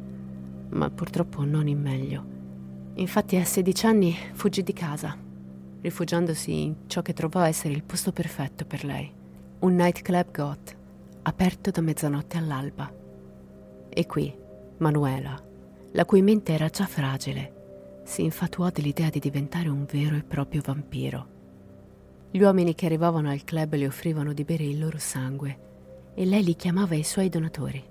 ma 0.69 0.91
purtroppo 0.91 1.43
non 1.43 1.67
in 1.67 1.81
meglio. 1.81 2.35
Infatti 2.93 3.35
a 3.37 3.43
16 3.43 3.85
anni 3.87 4.15
fuggì 4.33 4.61
di 4.61 4.73
casa, 4.73 5.17
rifugiandosi 5.81 6.61
in 6.61 6.75
ciò 6.85 7.01
che 7.01 7.13
trovò 7.13 7.41
essere 7.41 7.73
il 7.73 7.83
posto 7.83 8.11
perfetto 8.11 8.63
per 8.63 8.83
lei, 8.85 9.11
un 9.59 9.73
nightclub 9.73 10.31
goth, 10.31 10.75
aperto 11.23 11.71
da 11.71 11.81
mezzanotte 11.81 12.37
all'alba. 12.37 12.93
E 13.89 14.05
qui, 14.05 14.31
Manuela, 14.77 15.41
la 15.93 16.05
cui 16.05 16.21
mente 16.21 16.53
era 16.53 16.69
già 16.69 16.85
fragile, 16.85 17.56
si 18.07 18.23
infatuò 18.23 18.69
dell'idea 18.69 19.09
di 19.09 19.19
diventare 19.19 19.67
un 19.67 19.83
vero 19.83 20.15
e 20.15 20.23
proprio 20.23 20.61
vampiro. 20.63 21.27
Gli 22.31 22.41
uomini 22.41 22.73
che 22.73 22.85
arrivavano 22.85 23.29
al 23.29 23.43
club 23.43 23.73
le 23.75 23.85
offrivano 23.85 24.31
di 24.31 24.45
bere 24.45 24.63
il 24.63 24.79
loro 24.79 24.97
sangue 24.97 25.59
e 26.13 26.25
lei 26.25 26.41
li 26.41 26.55
chiamava 26.55 26.95
i 26.95 27.03
suoi 27.03 27.27
donatori. 27.27 27.83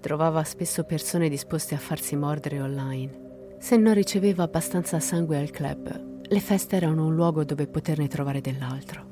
Trovava 0.00 0.44
spesso 0.44 0.84
persone 0.84 1.30
disposte 1.30 1.74
a 1.74 1.78
farsi 1.78 2.14
mordere 2.14 2.60
online. 2.60 3.56
Se 3.58 3.78
non 3.78 3.94
riceveva 3.94 4.42
abbastanza 4.42 5.00
sangue 5.00 5.38
al 5.38 5.50
club, 5.50 6.26
le 6.28 6.40
feste 6.40 6.76
erano 6.76 7.06
un 7.06 7.14
luogo 7.14 7.44
dove 7.44 7.66
poterne 7.68 8.06
trovare 8.06 8.42
dell'altro. 8.42 9.06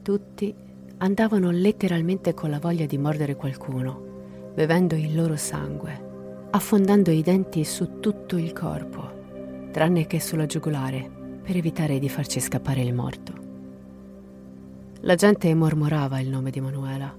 Tutti 0.00 0.54
andavano 0.96 1.50
letteralmente 1.50 2.32
con 2.32 2.48
la 2.48 2.58
voglia 2.58 2.86
di 2.86 2.96
mordere 2.96 3.36
qualcuno, 3.36 4.50
bevendo 4.54 4.94
il 4.94 5.14
loro 5.14 5.36
sangue 5.36 6.10
affondando 6.54 7.10
i 7.10 7.22
denti 7.22 7.64
su 7.64 7.98
tutto 7.98 8.36
il 8.36 8.52
corpo, 8.52 9.70
tranne 9.70 10.06
che 10.06 10.20
sulla 10.20 10.44
giugulare, 10.44 11.10
per 11.42 11.56
evitare 11.56 11.98
di 11.98 12.10
farci 12.10 12.40
scappare 12.40 12.82
il 12.82 12.92
morto. 12.92 13.32
La 15.00 15.14
gente 15.14 15.52
mormorava 15.54 16.20
il 16.20 16.28
nome 16.28 16.50
di 16.50 16.60
Manuela. 16.60 17.16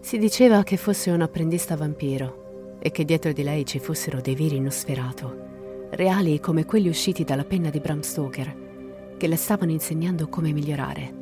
Si 0.00 0.18
diceva 0.18 0.62
che 0.62 0.76
fosse 0.76 1.10
un 1.10 1.20
apprendista 1.20 1.74
vampiro 1.74 2.76
e 2.78 2.92
che 2.92 3.04
dietro 3.04 3.32
di 3.32 3.42
lei 3.42 3.66
ci 3.66 3.80
fossero 3.80 4.20
dei 4.20 4.36
viri 4.36 4.60
Nosferato, 4.60 5.88
reali 5.90 6.38
come 6.38 6.64
quelli 6.64 6.88
usciti 6.88 7.24
dalla 7.24 7.44
penna 7.44 7.70
di 7.70 7.80
Bram 7.80 8.00
Stoker, 8.00 9.16
che 9.16 9.26
le 9.26 9.36
stavano 9.36 9.72
insegnando 9.72 10.28
come 10.28 10.52
migliorare. 10.52 11.14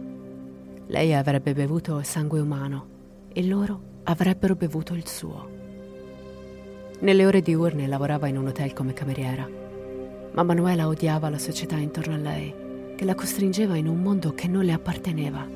Lei 0.89 1.15
avrebbe 1.15 1.55
bevuto 1.55 2.03
sangue 2.03 2.41
umano 2.41 2.87
e 3.33 3.43
loro 3.47 3.81
avrebbero 4.03 4.55
bevuto 4.55 4.93
il 4.93 5.09
suo. 5.09 5.54
Nelle 7.01 7.27
ore 7.27 7.43
diurne 7.43 7.87
lavorava 7.87 8.29
in 8.29 8.39
un 8.39 8.47
hotel 8.47 8.73
come 8.73 8.93
cameriera, 8.93 9.47
ma 10.33 10.43
Manuela 10.43 10.87
odiava 10.87 11.29
la 11.29 11.39
società 11.39 11.77
intorno 11.77 12.15
a 12.15 12.19
lei, 12.19 12.55
che 12.97 13.05
la 13.05 13.15
costringeva 13.15 13.77
in 13.77 13.89
un 13.89 14.01
mondo 14.01 14.33
che 14.33 14.47
non 14.47 14.65
le 14.65 14.73
apparteneva. 14.73 15.47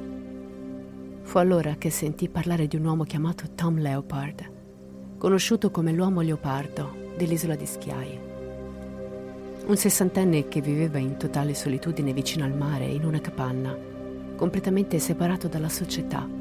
Fu 1.23 1.39
allora 1.39 1.77
che 1.77 1.91
sentì 1.91 2.29
parlare 2.29 2.67
di 2.67 2.77
un 2.77 2.85
uomo 2.85 3.05
chiamato 3.05 3.45
Tom 3.55 3.79
Leopard, 3.79 4.51
conosciuto 5.17 5.71
come 5.71 5.93
l'uomo 5.93 6.21
leopardo 6.21 7.13
dell'isola 7.17 7.55
di 7.55 7.67
Schiaie. 7.67 8.27
Un 9.65 9.77
sessantenne 9.77 10.49
che 10.49 10.61
viveva 10.61 10.99
in 10.99 11.17
totale 11.17 11.55
solitudine 11.55 12.13
vicino 12.13 12.45
al 12.45 12.55
mare 12.55 12.87
in 12.87 13.05
una 13.05 13.21
capanna, 13.21 13.77
completamente 14.37 14.99
separato 14.99 15.47
dalla 15.47 15.69
società 15.69 16.38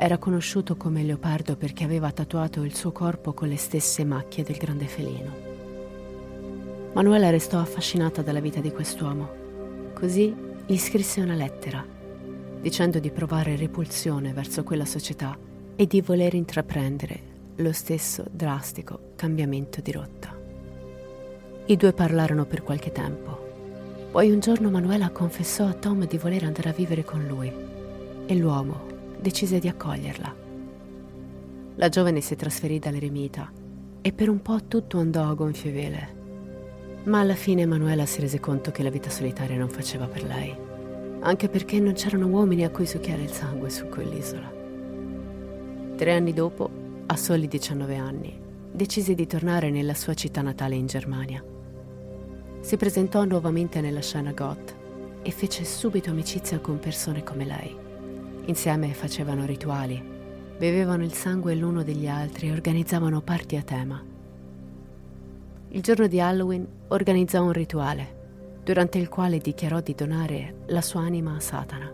era 0.00 0.16
conosciuto 0.16 0.76
come 0.76 1.02
leopardo 1.02 1.56
perché 1.56 1.82
aveva 1.82 2.12
tatuato 2.12 2.62
il 2.62 2.72
suo 2.72 2.92
corpo 2.92 3.32
con 3.32 3.48
le 3.48 3.56
stesse 3.56 4.04
macchie 4.04 4.44
del 4.44 4.56
grande 4.56 4.86
felino. 4.86 5.46
Manuela 6.92 7.30
restò 7.30 7.58
affascinata 7.58 8.22
dalla 8.22 8.38
vita 8.38 8.60
di 8.60 8.70
quest'uomo. 8.70 9.28
Così 9.94 10.32
gli 10.64 10.78
scrisse 10.78 11.20
una 11.20 11.34
lettera, 11.34 11.84
dicendo 12.60 13.00
di 13.00 13.10
provare 13.10 13.56
repulsione 13.56 14.32
verso 14.32 14.62
quella 14.62 14.84
società 14.84 15.36
e 15.74 15.86
di 15.88 16.00
voler 16.00 16.34
intraprendere 16.34 17.20
lo 17.56 17.72
stesso 17.72 18.24
drastico 18.30 19.14
cambiamento 19.16 19.80
di 19.80 19.90
rotta. 19.90 20.32
I 21.66 21.76
due 21.76 21.92
parlarono 21.92 22.44
per 22.44 22.62
qualche 22.62 22.92
tempo. 22.92 23.46
Poi 24.12 24.30
un 24.30 24.38
giorno 24.38 24.70
Manuela 24.70 25.10
confessò 25.10 25.66
a 25.66 25.74
Tom 25.74 26.06
di 26.06 26.18
voler 26.18 26.44
andare 26.44 26.68
a 26.68 26.72
vivere 26.72 27.02
con 27.02 27.26
lui 27.26 27.52
e 28.26 28.36
l'uomo 28.36 28.97
decise 29.20 29.58
di 29.58 29.68
accoglierla. 29.68 30.46
La 31.76 31.88
giovane 31.88 32.20
si 32.20 32.34
trasferì 32.36 32.78
dall'eremita 32.78 33.50
e 34.00 34.12
per 34.12 34.28
un 34.28 34.42
po' 34.42 34.64
tutto 34.66 34.98
andò 34.98 35.28
a 35.28 35.34
gonfie 35.34 35.70
vele. 35.70 36.16
Ma 37.04 37.20
alla 37.20 37.34
fine 37.34 37.62
Emanuela 37.62 38.06
si 38.06 38.20
rese 38.20 38.40
conto 38.40 38.70
che 38.70 38.82
la 38.82 38.90
vita 38.90 39.10
solitaria 39.10 39.56
non 39.56 39.68
faceva 39.68 40.06
per 40.06 40.24
lei, 40.24 40.56
anche 41.20 41.48
perché 41.48 41.78
non 41.80 41.94
c'erano 41.94 42.26
uomini 42.26 42.64
a 42.64 42.70
cui 42.70 42.86
succhiare 42.86 43.22
il 43.22 43.30
sangue 43.30 43.70
su 43.70 43.88
quell'isola. 43.88 44.52
Tre 45.96 46.12
anni 46.12 46.32
dopo, 46.32 46.70
a 47.06 47.16
soli 47.16 47.48
19 47.48 47.96
anni, 47.96 48.38
decise 48.70 49.14
di 49.14 49.26
tornare 49.26 49.70
nella 49.70 49.94
sua 49.94 50.14
città 50.14 50.42
natale 50.42 50.74
in 50.74 50.86
Germania. 50.86 51.42
Si 52.60 52.76
presentò 52.76 53.24
nuovamente 53.24 53.80
nella 53.80 54.02
scena 54.02 54.32
goth 54.32 54.74
e 55.22 55.30
fece 55.30 55.64
subito 55.64 56.10
amicizia 56.10 56.58
con 56.58 56.78
persone 56.78 57.22
come 57.22 57.44
lei. 57.44 57.86
Insieme 58.48 58.94
facevano 58.94 59.44
rituali, 59.44 60.02
bevevano 60.56 61.04
il 61.04 61.12
sangue 61.12 61.54
l'uno 61.54 61.82
degli 61.82 62.06
altri 62.06 62.48
e 62.48 62.52
organizzavano 62.52 63.20
parti 63.20 63.56
a 63.56 63.62
tema. 63.62 64.02
Il 65.68 65.82
giorno 65.82 66.06
di 66.06 66.18
Halloween 66.18 66.66
organizzò 66.88 67.44
un 67.44 67.52
rituale, 67.52 68.60
durante 68.64 68.96
il 68.96 69.10
quale 69.10 69.36
dichiarò 69.36 69.80
di 69.80 69.94
donare 69.94 70.62
la 70.68 70.80
sua 70.80 71.02
anima 71.02 71.36
a 71.36 71.40
Satana 71.40 71.92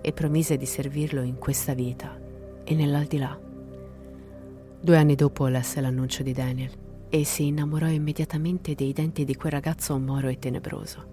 e 0.00 0.12
promise 0.14 0.56
di 0.56 0.64
servirlo 0.64 1.20
in 1.20 1.36
questa 1.36 1.74
vita 1.74 2.18
e 2.64 2.74
nell'aldilà. 2.74 3.38
Due 4.80 4.96
anni 4.96 5.14
dopo 5.14 5.46
lesse 5.46 5.82
l'annuncio 5.82 6.22
di 6.22 6.32
Daniel 6.32 6.70
e 7.10 7.24
si 7.24 7.48
innamorò 7.48 7.88
immediatamente 7.88 8.74
dei 8.74 8.94
denti 8.94 9.26
di 9.26 9.36
quel 9.36 9.52
ragazzo 9.52 9.98
moro 9.98 10.28
e 10.28 10.38
tenebroso. 10.38 11.10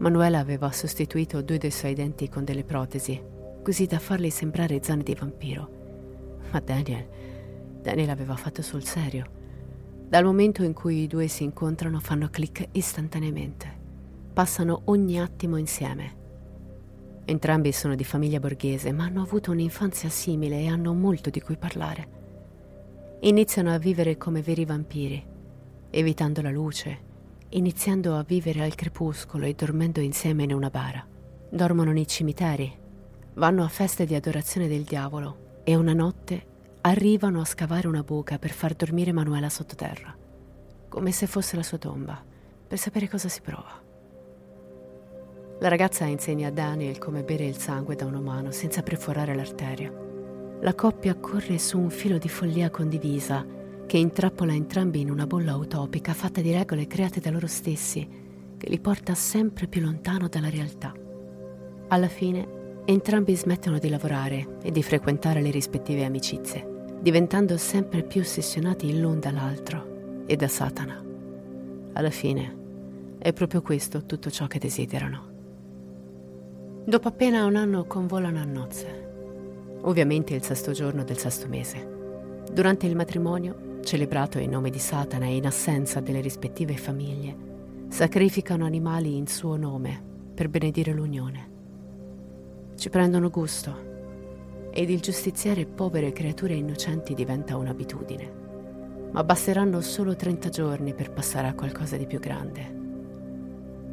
Manuela 0.00 0.38
aveva 0.38 0.70
sostituito 0.70 1.40
due 1.40 1.56
dei 1.56 1.70
suoi 1.70 1.94
denti 1.94 2.28
con 2.28 2.44
delle 2.44 2.64
protesi 2.64 3.38
così 3.62 3.86
da 3.86 3.98
farli 3.98 4.30
sembrare 4.30 4.80
zanne 4.82 5.02
di 5.02 5.14
vampiro. 5.14 6.38
Ma 6.50 6.60
Daniel, 6.60 7.08
Daniel 7.80 8.10
aveva 8.10 8.36
fatto 8.36 8.62
sul 8.62 8.84
serio. 8.84 9.38
Dal 10.08 10.24
momento 10.24 10.64
in 10.64 10.72
cui 10.72 11.02
i 11.02 11.06
due 11.06 11.28
si 11.28 11.44
incontrano 11.44 12.00
fanno 12.00 12.28
click 12.30 12.68
istantaneamente. 12.72 13.78
Passano 14.32 14.82
ogni 14.86 15.20
attimo 15.20 15.56
insieme. 15.56 16.18
Entrambi 17.24 17.70
sono 17.70 17.94
di 17.94 18.02
famiglia 18.02 18.40
borghese, 18.40 18.90
ma 18.92 19.04
hanno 19.04 19.22
avuto 19.22 19.52
un'infanzia 19.52 20.08
simile 20.08 20.60
e 20.60 20.66
hanno 20.66 20.92
molto 20.94 21.30
di 21.30 21.40
cui 21.40 21.56
parlare. 21.56 22.18
Iniziano 23.20 23.72
a 23.72 23.78
vivere 23.78 24.16
come 24.16 24.42
veri 24.42 24.64
vampiri, 24.64 25.24
evitando 25.90 26.42
la 26.42 26.50
luce, 26.50 26.98
iniziando 27.50 28.16
a 28.16 28.24
vivere 28.24 28.62
al 28.62 28.74
crepuscolo 28.74 29.44
e 29.44 29.54
dormendo 29.54 30.00
insieme 30.00 30.42
in 30.42 30.54
una 30.54 30.70
bara. 30.70 31.06
Dormono 31.50 31.92
nei 31.92 32.06
cimiteri, 32.06 32.72
Vanno 33.34 33.64
a 33.64 33.68
feste 33.68 34.04
di 34.04 34.14
adorazione 34.14 34.68
del 34.68 34.82
diavolo 34.82 35.62
e 35.64 35.76
una 35.76 35.92
notte 35.92 36.46
arrivano 36.82 37.40
a 37.40 37.44
scavare 37.44 37.86
una 37.86 38.02
buca 38.02 38.38
per 38.38 38.50
far 38.50 38.74
dormire 38.74 39.12
Manuela 39.12 39.48
sottoterra, 39.48 40.16
come 40.88 41.12
se 41.12 41.26
fosse 41.26 41.56
la 41.56 41.62
sua 41.62 41.78
tomba, 41.78 42.22
per 42.66 42.78
sapere 42.78 43.08
cosa 43.08 43.28
si 43.28 43.40
prova. 43.40 43.88
La 45.60 45.68
ragazza 45.68 46.04
insegna 46.06 46.48
a 46.48 46.50
Daniel 46.52 46.98
come 46.98 47.22
bere 47.22 47.44
il 47.44 47.56
sangue 47.56 47.94
da 47.94 48.06
una 48.06 48.20
mano 48.20 48.50
senza 48.50 48.82
perforare 48.82 49.34
l'arteria. 49.34 49.92
La 50.62 50.74
coppia 50.74 51.14
corre 51.14 51.58
su 51.58 51.78
un 51.78 51.90
filo 51.90 52.18
di 52.18 52.28
follia 52.28 52.70
condivisa 52.70 53.46
che 53.86 53.98
intrappola 53.98 54.54
entrambi 54.54 55.00
in 55.00 55.10
una 55.10 55.26
bolla 55.26 55.56
utopica 55.56 56.14
fatta 56.14 56.40
di 56.40 56.52
regole 56.52 56.86
create 56.86 57.20
da 57.20 57.30
loro 57.30 57.46
stessi, 57.46 58.08
che 58.56 58.68
li 58.68 58.78
porta 58.78 59.14
sempre 59.14 59.66
più 59.66 59.80
lontano 59.80 60.28
dalla 60.28 60.48
realtà. 60.48 60.94
Alla 61.88 62.08
fine 62.08 62.59
Entrambi 62.84 63.36
smettono 63.36 63.78
di 63.78 63.88
lavorare 63.88 64.56
e 64.62 64.70
di 64.72 64.82
frequentare 64.82 65.40
le 65.40 65.50
rispettive 65.50 66.04
amicizie, 66.04 66.96
diventando 67.00 67.56
sempre 67.56 68.02
più 68.02 68.22
ossessionati 68.22 68.98
l'un 68.98 69.20
dall'altro 69.20 70.24
e 70.26 70.34
da 70.34 70.48
Satana. 70.48 71.04
Alla 71.92 72.10
fine 72.10 72.56
è 73.18 73.32
proprio 73.32 73.62
questo 73.62 74.06
tutto 74.06 74.30
ciò 74.30 74.46
che 74.46 74.58
desiderano. 74.58 75.28
Dopo 76.84 77.08
appena 77.08 77.44
un 77.44 77.54
anno 77.54 77.84
convolano 77.84 78.40
a 78.40 78.44
nozze, 78.44 79.08
ovviamente 79.82 80.34
il 80.34 80.42
sesto 80.42 80.72
giorno 80.72 81.04
del 81.04 81.18
sesto 81.18 81.46
mese. 81.48 82.42
Durante 82.50 82.86
il 82.86 82.96
matrimonio, 82.96 83.78
celebrato 83.84 84.38
in 84.38 84.50
nome 84.50 84.70
di 84.70 84.78
Satana 84.78 85.26
e 85.26 85.36
in 85.36 85.46
assenza 85.46 86.00
delle 86.00 86.20
rispettive 86.20 86.76
famiglie, 86.76 87.36
sacrificano 87.88 88.64
animali 88.64 89.16
in 89.16 89.26
suo 89.26 89.56
nome 89.56 90.02
per 90.34 90.48
benedire 90.48 90.92
l'unione 90.92 91.49
ci 92.80 92.88
prendono 92.88 93.28
gusto 93.28 94.70
ed 94.70 94.88
il 94.88 95.00
giustiziare 95.00 95.66
povere 95.66 96.12
creature 96.12 96.54
innocenti 96.54 97.12
diventa 97.12 97.58
un'abitudine. 97.58 98.32
Ma 99.10 99.22
basteranno 99.22 99.82
solo 99.82 100.16
30 100.16 100.48
giorni 100.48 100.94
per 100.94 101.12
passare 101.12 101.48
a 101.48 101.52
qualcosa 101.52 101.98
di 101.98 102.06
più 102.06 102.18
grande. 102.18 102.78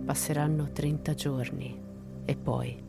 Passeranno 0.05 0.69
30 0.71 1.13
giorni 1.15 1.77
e 2.23 2.35
poi 2.37 2.81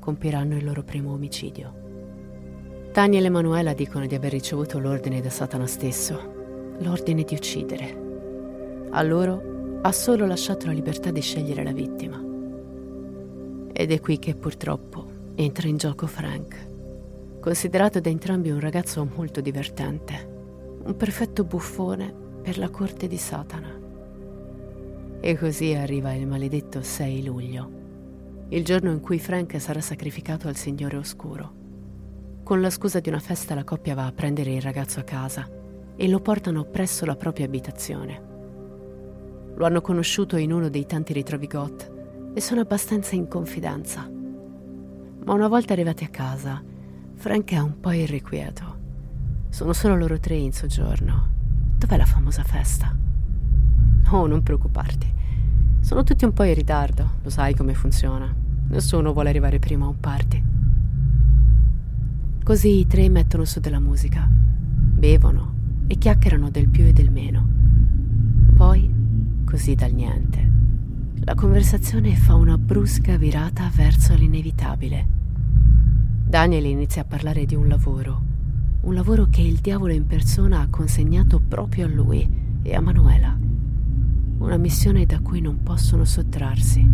compiranno 0.00 0.56
il 0.56 0.64
loro 0.64 0.82
primo 0.82 1.12
omicidio. 1.12 2.88
Tania 2.90 3.20
e 3.20 3.24
Emanuela 3.24 3.74
dicono 3.74 4.06
di 4.06 4.16
aver 4.16 4.32
ricevuto 4.32 4.80
l'ordine 4.80 5.20
da 5.20 5.30
Satana 5.30 5.68
stesso, 5.68 6.74
l'ordine 6.78 7.22
di 7.22 7.34
uccidere. 7.34 8.88
A 8.90 9.00
loro 9.04 9.78
ha 9.82 9.92
solo 9.92 10.26
lasciato 10.26 10.66
la 10.66 10.72
libertà 10.72 11.12
di 11.12 11.20
scegliere 11.20 11.62
la 11.62 11.72
vittima. 11.72 12.20
Ed 13.72 13.92
è 13.92 14.00
qui 14.00 14.18
che 14.18 14.34
purtroppo 14.34 15.13
entra 15.36 15.66
in 15.66 15.76
gioco 15.76 16.06
Frank, 16.06 17.40
considerato 17.40 17.98
da 17.98 18.08
entrambi 18.08 18.50
un 18.50 18.60
ragazzo 18.60 19.04
molto 19.16 19.40
divertente, 19.40 20.32
un 20.84 20.96
perfetto 20.96 21.42
buffone 21.42 22.14
per 22.40 22.56
la 22.56 22.70
corte 22.70 23.08
di 23.08 23.16
Satana. 23.16 23.82
E 25.20 25.36
così 25.36 25.74
arriva 25.74 26.14
il 26.14 26.28
maledetto 26.28 26.82
6 26.82 27.24
luglio, 27.24 27.70
il 28.50 28.64
giorno 28.64 28.92
in 28.92 29.00
cui 29.00 29.18
Frank 29.18 29.60
sarà 29.60 29.80
sacrificato 29.80 30.46
al 30.46 30.54
Signore 30.54 30.98
Oscuro. 30.98 31.62
Con 32.44 32.60
la 32.60 32.70
scusa 32.70 33.00
di 33.00 33.08
una 33.08 33.18
festa 33.18 33.56
la 33.56 33.64
coppia 33.64 33.94
va 33.94 34.06
a 34.06 34.12
prendere 34.12 34.52
il 34.52 34.62
ragazzo 34.62 35.00
a 35.00 35.04
casa 35.04 35.50
e 35.96 36.08
lo 36.08 36.20
portano 36.20 36.64
presso 36.64 37.04
la 37.06 37.16
propria 37.16 37.46
abitazione. 37.46 38.32
Lo 39.56 39.64
hanno 39.64 39.80
conosciuto 39.80 40.36
in 40.36 40.52
uno 40.52 40.68
dei 40.68 40.86
tanti 40.86 41.12
ritrovi 41.12 41.48
goth 41.48 41.90
e 42.34 42.40
sono 42.40 42.60
abbastanza 42.60 43.16
in 43.16 43.26
confidenza 43.26 44.13
ma 45.24 45.32
una 45.32 45.48
volta 45.48 45.72
arrivati 45.72 46.04
a 46.04 46.08
casa, 46.08 46.62
Frank 47.14 47.50
è 47.52 47.58
un 47.58 47.80
po' 47.80 47.92
irrequieto. 47.92 48.76
Sono 49.48 49.72
solo 49.72 49.96
loro 49.96 50.18
tre 50.18 50.36
in 50.36 50.52
soggiorno. 50.52 51.28
Dov'è 51.78 51.96
la 51.96 52.04
famosa 52.04 52.42
festa? 52.42 52.94
Oh, 54.10 54.26
non 54.26 54.42
preoccuparti. 54.42 55.12
Sono 55.80 56.02
tutti 56.02 56.24
un 56.24 56.32
po' 56.32 56.44
in 56.44 56.54
ritardo, 56.54 57.12
lo 57.22 57.30
sai 57.30 57.54
come 57.54 57.72
funziona. 57.72 58.32
Nessuno 58.68 59.12
vuole 59.12 59.30
arrivare 59.30 59.58
prima 59.58 59.86
a 59.86 59.88
un 59.88 59.98
party. 59.98 60.42
Così 62.42 62.80
i 62.80 62.86
tre 62.86 63.08
mettono 63.08 63.46
su 63.46 63.60
della 63.60 63.80
musica, 63.80 64.28
bevono 64.30 65.54
e 65.86 65.96
chiacchierano 65.96 66.50
del 66.50 66.68
più 66.68 66.84
e 66.84 66.92
del 66.92 67.10
meno. 67.10 67.48
Poi, 68.54 68.92
così 69.44 69.74
dal 69.74 69.92
niente, 69.92 70.50
la 71.24 71.34
conversazione 71.34 72.14
fa 72.16 72.34
una 72.34 72.58
brusca 72.58 73.16
virata 73.16 73.70
verso 73.74 74.14
l'inevitabile. 74.14 75.06
Daniel 76.22 76.66
inizia 76.66 77.00
a 77.00 77.06
parlare 77.06 77.46
di 77.46 77.54
un 77.54 77.66
lavoro, 77.66 78.22
un 78.82 78.92
lavoro 78.92 79.28
che 79.30 79.40
il 79.40 79.56
diavolo 79.60 79.94
in 79.94 80.06
persona 80.06 80.60
ha 80.60 80.68
consegnato 80.68 81.40
proprio 81.40 81.86
a 81.86 81.88
lui 81.88 82.28
e 82.62 82.74
a 82.74 82.80
Manuela. 82.82 83.38
Una 84.36 84.58
missione 84.58 85.06
da 85.06 85.20
cui 85.20 85.40
non 85.40 85.62
possono 85.62 86.04
sottrarsi. 86.04 86.86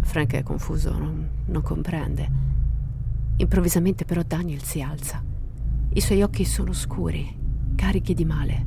Frank 0.00 0.32
è 0.32 0.42
confuso, 0.42 0.96
non, 0.96 1.28
non 1.44 1.60
comprende. 1.60 2.30
Improvvisamente 3.36 4.06
però 4.06 4.22
Daniel 4.26 4.62
si 4.62 4.80
alza. 4.80 5.22
I 5.90 6.00
suoi 6.00 6.22
occhi 6.22 6.46
sono 6.46 6.72
scuri, 6.72 7.30
carichi 7.74 8.14
di 8.14 8.24
male. 8.24 8.66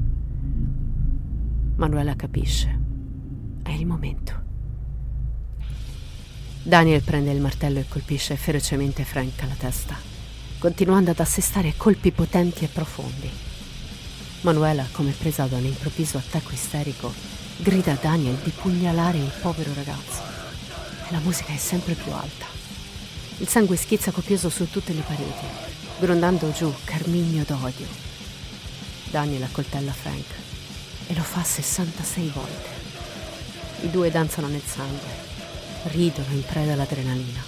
Manuela 1.77 2.15
capisce. 2.15 2.85
È 3.65 3.71
il 3.71 3.88
momento. 3.88 4.43
Daniel 6.62 7.01
prende 7.01 7.32
il 7.32 7.41
martello 7.41 7.80
e 7.80 7.88
colpisce 7.88 8.36
ferocemente 8.36 9.04
Frank 9.04 9.41
alla 9.41 9.56
testa, 9.58 9.97
continuando 10.60 11.10
ad 11.10 11.19
assestare 11.19 11.73
colpi 11.75 12.12
potenti 12.12 12.63
e 12.63 12.67
profondi. 12.67 13.28
Manuela, 14.41 14.86
come 14.91 15.10
presa 15.17 15.47
da 15.47 15.58
un 15.58 15.65
improvviso 15.65 16.19
attacco 16.19 16.51
isterico, 16.51 17.12
grida 17.58 17.93
a 17.93 17.97
Daniel 17.99 18.36
di 18.36 18.51
pugnalare 18.51 19.17
il 19.17 19.34
povero 19.41 19.73
ragazzo. 19.73 20.21
E 21.08 21.12
la 21.12 21.19
musica 21.21 21.51
è 21.51 21.58
sempre 21.58 21.95
più 21.95 22.12
alta. 22.12 22.45
Il 23.39 23.47
sangue 23.47 23.78
schizza 23.78 24.12
copioso 24.12 24.49
su 24.49 24.69
tutte 24.69 24.93
le 24.93 25.01
pareti, 25.01 25.45
grondando 25.99 26.51
giù 26.51 26.71
carmigno 26.84 27.43
d'odio. 27.47 27.88
Daniel 29.10 29.41
accoltella 29.41 29.91
Frank 29.91 30.36
e 31.08 31.15
lo 31.15 31.23
fa 31.23 31.43
66 31.43 32.30
volte. 32.30 32.85
I 33.81 33.89
due 33.91 34.09
danzano 34.09 34.47
nel 34.47 34.63
sangue, 34.63 35.09
ridono 35.83 36.31
in 36.31 36.43
preda 36.43 36.73
all'adrenalina. 36.73 37.43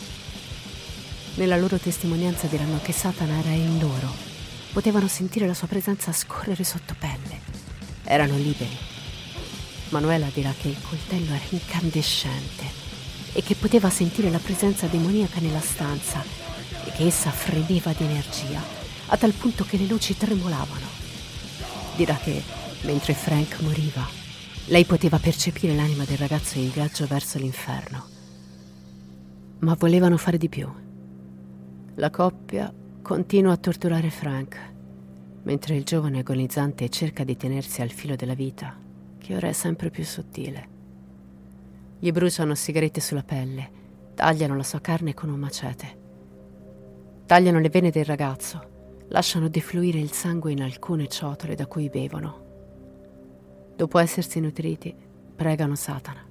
Nella 1.36 1.58
loro 1.58 1.78
testimonianza 1.78 2.48
diranno 2.48 2.80
che 2.82 2.92
Satana 2.92 3.40
era 3.40 3.50
in 3.50 3.80
loro, 3.80 4.14
potevano 4.74 5.08
sentire 5.08 5.48
la 5.48 5.54
sua 5.54 5.68
presenza 5.68 6.12
scorrere 6.12 6.64
sotto 6.64 6.96
pelle, 7.00 7.42
erano 8.04 8.36
liberi. 8.36 8.78
Manuela 9.90 10.30
dirà 10.34 10.54
che 10.60 10.68
il 10.68 10.82
coltello 10.82 11.34
era 11.34 11.46
incandescente 11.50 12.66
e 13.34 13.42
che 13.42 13.56
poteva 13.56 13.90
sentire 13.90 14.30
la 14.30 14.40
presenza 14.40 14.88
demoniaca 14.88 15.40
nella 15.40 15.62
stanza 15.62 16.24
e 16.86 16.92
che 16.92 17.06
essa 17.06 17.32
fremeva 17.32 17.94
di 17.94 18.04
energia, 18.04 18.62
a 19.08 19.18
tal 19.18 19.32
punto 19.32 19.64
che 19.64 19.78
le 19.78 19.86
luci 19.86 20.18
tremolavano. 20.18 20.88
Dirà 21.96 22.16
che, 22.16 22.44
mentre 22.82 23.14
Frank 23.14 23.62
moriva, 23.62 24.17
lei 24.70 24.84
poteva 24.84 25.18
percepire 25.18 25.74
l'anima 25.74 26.04
del 26.04 26.18
ragazzo 26.18 26.60
in 26.60 26.70
viaggio 26.70 27.06
verso 27.06 27.38
l'inferno. 27.38 28.04
Ma 29.60 29.76
volevano 29.76 30.18
fare 30.18 30.38
di 30.38 30.50
più. 30.50 30.70
La 31.96 32.10
coppia 32.10 32.74
continua 33.02 33.54
a 33.54 33.58
torturare 33.58 34.10
Frank, 34.10 34.74
mentre 35.44 35.78
il 35.78 35.86
giovane 35.86 36.20
agonizzante 36.20 36.90
cerca 36.90 37.24
di 37.24 37.38
tenersi 37.38 37.82
al 37.82 37.92
filo 37.92 38.18
della 38.18 38.34
vita, 38.34 38.76
che 39.18 39.36
ora 39.36 39.48
è 39.48 39.54
sempre 39.54 39.90
più 39.90 40.04
sottile. 40.04 40.76
Gli 42.00 42.12
bruciano 42.12 42.54
sigarette 42.54 43.00
sulla 43.00 43.24
pelle, 43.24 43.72
tagliano 44.16 44.58
la 44.58 44.64
sua 44.64 44.82
carne 44.82 45.14
con 45.14 45.30
un 45.30 45.40
macete. 45.40 45.98
Tagliano 47.26 47.60
le 47.60 47.70
vene 47.70 47.90
del 47.90 48.06
ragazzo, 48.06 49.06
lasciano 49.08 49.48
defluire 49.48 49.98
il 49.98 50.12
sangue 50.12 50.52
in 50.52 50.62
alcune 50.62 51.08
ciotole 51.08 51.56
da 51.56 51.68
cui 51.68 51.90
bevono. 51.90 52.47
Dopo 53.78 54.00
essersi 54.00 54.40
nutriti, 54.40 54.92
pregano 55.36 55.76
Satana. 55.76 56.26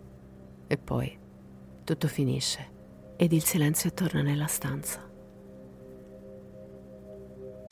E 0.67 0.77
poi 0.77 1.17
tutto 1.85 2.09
finisce 2.09 2.75
ed 3.17 3.33
il 3.33 3.45
silenzio 3.45 3.93
torna 3.93 4.21
nella 4.21 4.49
stanza. 4.49 5.01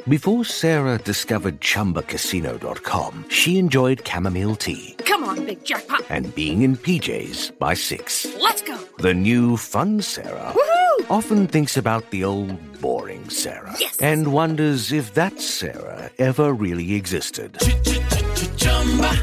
Before 0.07 0.45
Sarah 0.45 0.97
discovered 0.99 1.61
ChumbaCasino.com, 1.61 3.25
she 3.29 3.59
enjoyed 3.59 4.05
chamomile 4.05 4.55
tea. 4.55 4.95
Come 5.09 5.25
on, 5.25 5.45
big 5.45 5.65
jackpot. 5.65 6.05
And 6.09 6.33
being 6.37 6.63
in 6.63 6.77
PJs 6.77 7.59
by 7.59 7.75
six. 7.75 8.27
Let's 8.39 8.63
go. 8.63 8.79
The 8.99 9.13
new 9.13 9.57
fun 9.57 10.01
Sarah 10.03 10.53
Woohoo! 10.55 11.11
often 11.11 11.49
thinks 11.49 11.77
about 11.77 12.11
the 12.11 12.23
old 12.23 12.81
boring 12.81 13.29
Sarah. 13.29 13.75
Yes. 13.81 13.97
And 14.01 14.33
wonders 14.33 14.93
if 14.93 15.15
that 15.15 15.41
Sarah 15.41 16.11
ever 16.19 16.53
really 16.53 16.95
existed. 16.95 17.59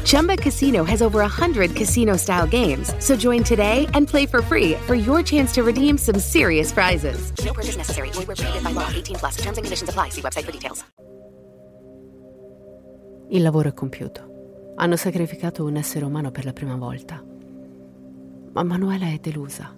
Chumba 0.04 0.36
Casino 0.36 0.84
has 0.84 1.02
over 1.02 1.20
100 1.20 1.76
casino 1.76 2.16
style 2.16 2.46
games. 2.46 2.94
So 2.98 3.14
join 3.16 3.44
today 3.44 3.86
and 3.94 4.08
play 4.08 4.26
for 4.26 4.42
free 4.42 4.74
for 4.86 4.94
your 4.94 5.22
chance 5.22 5.52
to 5.54 5.62
redeem 5.62 5.98
some 5.98 6.18
serious 6.18 6.72
prizes. 6.72 7.32
No 7.44 7.52
purchase 7.52 7.76
necessary. 7.76 8.10
Void 8.12 8.26
where 8.26 8.36
prohibited 8.36 8.64
by 8.64 8.72
law. 8.72 8.88
18 8.94 9.16
plus. 9.16 9.36
Terms 9.36 9.58
and 9.58 9.64
conditions 9.64 9.88
apply. 9.88 10.10
See 10.10 10.22
website 10.22 10.44
for 10.44 10.52
details. 10.52 10.84
Il 13.30 13.42
lavoro 13.42 13.68
è 13.68 13.74
compiuto. 13.74 14.74
Hanno 14.76 14.96
sacrificato 14.96 15.64
un 15.64 15.76
essere 15.76 16.04
umano 16.04 16.30
per 16.30 16.44
la 16.44 16.52
prima 16.52 16.76
volta. 16.76 17.22
Ma 18.52 18.62
Manuela 18.62 19.06
è 19.06 19.18
delusa. 19.18 19.74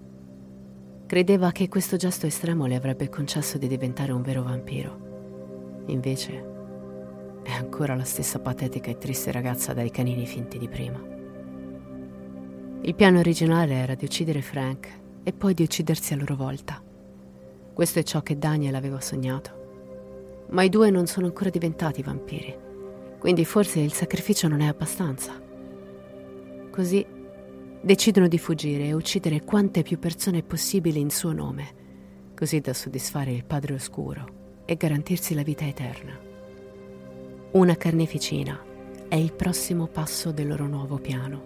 Credeva 1.06 1.52
che 1.52 1.68
questo 1.68 1.96
gesto 1.96 2.26
estremo 2.26 2.66
le 2.66 2.74
avrebbe 2.74 3.08
concesso 3.08 3.58
di 3.58 3.68
diventare 3.68 4.10
un 4.10 4.22
vero 4.22 4.42
vampiro. 4.42 5.84
Invece 5.86 6.53
è 7.44 7.52
ancora 7.52 7.94
la 7.94 8.04
stessa 8.04 8.40
patetica 8.40 8.90
e 8.90 8.96
triste 8.96 9.30
ragazza 9.30 9.74
dai 9.74 9.90
canini 9.90 10.26
finti 10.26 10.58
di 10.58 10.66
prima. 10.66 10.98
Il 12.80 12.94
piano 12.94 13.18
originale 13.18 13.74
era 13.74 13.94
di 13.94 14.06
uccidere 14.06 14.40
Frank 14.40 14.88
e 15.22 15.32
poi 15.32 15.52
di 15.52 15.62
uccidersi 15.62 16.14
a 16.14 16.16
loro 16.16 16.36
volta. 16.36 16.82
Questo 17.72 17.98
è 17.98 18.02
ciò 18.02 18.22
che 18.22 18.38
Daniel 18.38 18.74
aveva 18.74 19.00
sognato. 19.00 20.46
Ma 20.50 20.62
i 20.62 20.68
due 20.70 20.90
non 20.90 21.06
sono 21.06 21.26
ancora 21.26 21.50
diventati 21.50 22.02
vampiri, 22.02 22.56
quindi 23.18 23.44
forse 23.44 23.80
il 23.80 23.92
sacrificio 23.92 24.48
non 24.48 24.60
è 24.60 24.66
abbastanza. 24.66 25.40
Così 26.70 27.06
decidono 27.80 28.26
di 28.26 28.38
fuggire 28.38 28.84
e 28.84 28.94
uccidere 28.94 29.44
quante 29.44 29.82
più 29.82 29.98
persone 29.98 30.42
possibili 30.42 31.00
in 31.00 31.10
suo 31.10 31.32
nome, 31.32 32.32
così 32.34 32.60
da 32.60 32.72
soddisfare 32.72 33.32
il 33.32 33.44
Padre 33.44 33.74
Oscuro 33.74 34.62
e 34.64 34.76
garantirsi 34.76 35.34
la 35.34 35.42
vita 35.42 35.66
eterna. 35.66 36.23
Una 37.54 37.76
carneficina 37.76 38.60
è 39.06 39.14
il 39.14 39.32
prossimo 39.32 39.86
passo 39.86 40.32
del 40.32 40.48
loro 40.48 40.66
nuovo 40.66 40.98
piano. 40.98 41.42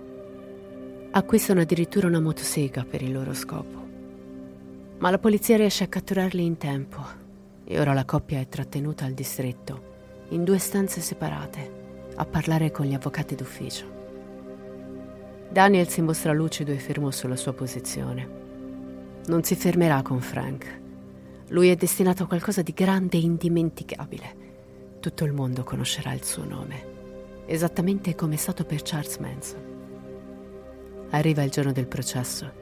Acquistano 1.11 1.61
addirittura 1.61 2.07
una 2.07 2.19
motosega 2.19 2.87
per 2.89 3.03
il 3.03 3.13
loro 3.13 3.35
scopo. 3.35 3.87
Ma 4.97 5.11
la 5.11 5.19
polizia 5.19 5.59
riesce 5.59 5.85
a 5.85 5.89
catturarli 5.89 6.43
in 6.43 6.57
tempo 6.57 7.05
e 7.63 7.79
ora 7.79 7.93
la 7.93 8.07
coppia 8.07 8.41
è 8.41 8.49
trattenuta 8.49 9.05
al 9.05 9.13
distretto, 9.13 9.83
in 10.31 10.45
due 10.45 10.57
stanze 10.57 11.03
separate, 11.03 12.07
a 12.15 12.25
parlare 12.25 12.71
con 12.71 12.87
gli 12.87 12.95
avvocati 12.95 13.35
d'ufficio. 13.35 13.85
Daniel 15.51 15.89
si 15.89 16.01
mostra 16.01 16.33
lucido 16.33 16.73
e 16.73 16.79
fermo 16.79 17.11
sulla 17.11 17.37
sua 17.37 17.53
posizione. 17.53 18.29
Non 19.27 19.43
si 19.43 19.55
fermerà 19.55 20.01
con 20.01 20.23
Frank. 20.23 20.81
Lui 21.49 21.69
è 21.69 21.77
destinato 21.77 22.23
a 22.23 22.27
qualcosa 22.27 22.63
di 22.63 22.73
grande 22.73 23.19
e 23.19 23.21
indimenticabile 23.21 24.47
tutto 25.09 25.25
il 25.25 25.33
mondo 25.33 25.65
conoscerà 25.65 26.13
il 26.13 26.23
suo 26.23 26.45
nome, 26.45 27.45
esattamente 27.47 28.15
come 28.15 28.35
è 28.35 28.37
stato 28.37 28.65
per 28.65 28.83
Charles 28.83 29.17
Manson. 29.17 29.61
Arriva 31.11 31.43
il 31.43 31.51
giorno 31.51 31.73
del 31.73 31.87
processo 31.87 32.53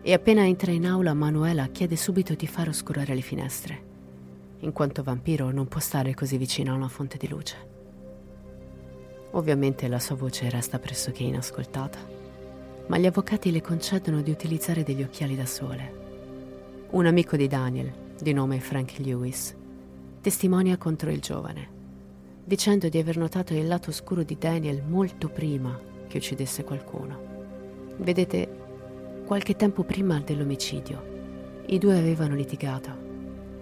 e 0.00 0.12
appena 0.12 0.46
entra 0.46 0.70
in 0.70 0.86
aula 0.86 1.12
Manuela 1.12 1.66
chiede 1.66 1.96
subito 1.96 2.34
di 2.34 2.46
far 2.46 2.68
oscurare 2.68 3.16
le 3.16 3.20
finestre, 3.20 3.82
in 4.60 4.70
quanto 4.70 5.02
vampiro 5.02 5.50
non 5.50 5.66
può 5.66 5.80
stare 5.80 6.14
così 6.14 6.36
vicino 6.36 6.72
a 6.72 6.76
una 6.76 6.86
fonte 6.86 7.16
di 7.16 7.26
luce. 7.26 7.56
Ovviamente 9.32 9.88
la 9.88 9.98
sua 9.98 10.14
voce 10.14 10.48
resta 10.50 10.78
pressoché 10.78 11.24
inascoltata, 11.24 11.98
ma 12.86 12.96
gli 12.96 13.06
avvocati 13.06 13.50
le 13.50 13.60
concedono 13.60 14.22
di 14.22 14.30
utilizzare 14.30 14.84
degli 14.84 15.02
occhiali 15.02 15.34
da 15.34 15.46
sole. 15.46 16.00
Un 16.90 17.06
amico 17.06 17.36
di 17.36 17.48
Daniel, 17.48 17.92
di 18.20 18.32
nome 18.32 18.60
Frank 18.60 18.98
Lewis, 18.98 19.56
testimonia 20.22 20.78
contro 20.78 21.10
il 21.10 21.20
giovane, 21.20 21.68
dicendo 22.44 22.88
di 22.88 22.96
aver 22.96 23.16
notato 23.16 23.54
il 23.54 23.66
lato 23.66 23.90
oscuro 23.90 24.22
di 24.22 24.38
Daniel 24.38 24.80
molto 24.86 25.28
prima 25.28 25.78
che 26.06 26.18
uccidesse 26.18 26.62
qualcuno. 26.62 27.96
Vedete, 27.96 28.48
qualche 29.26 29.56
tempo 29.56 29.82
prima 29.82 30.20
dell'omicidio, 30.20 31.64
i 31.66 31.78
due 31.78 31.98
avevano 31.98 32.36
litigato 32.36 33.10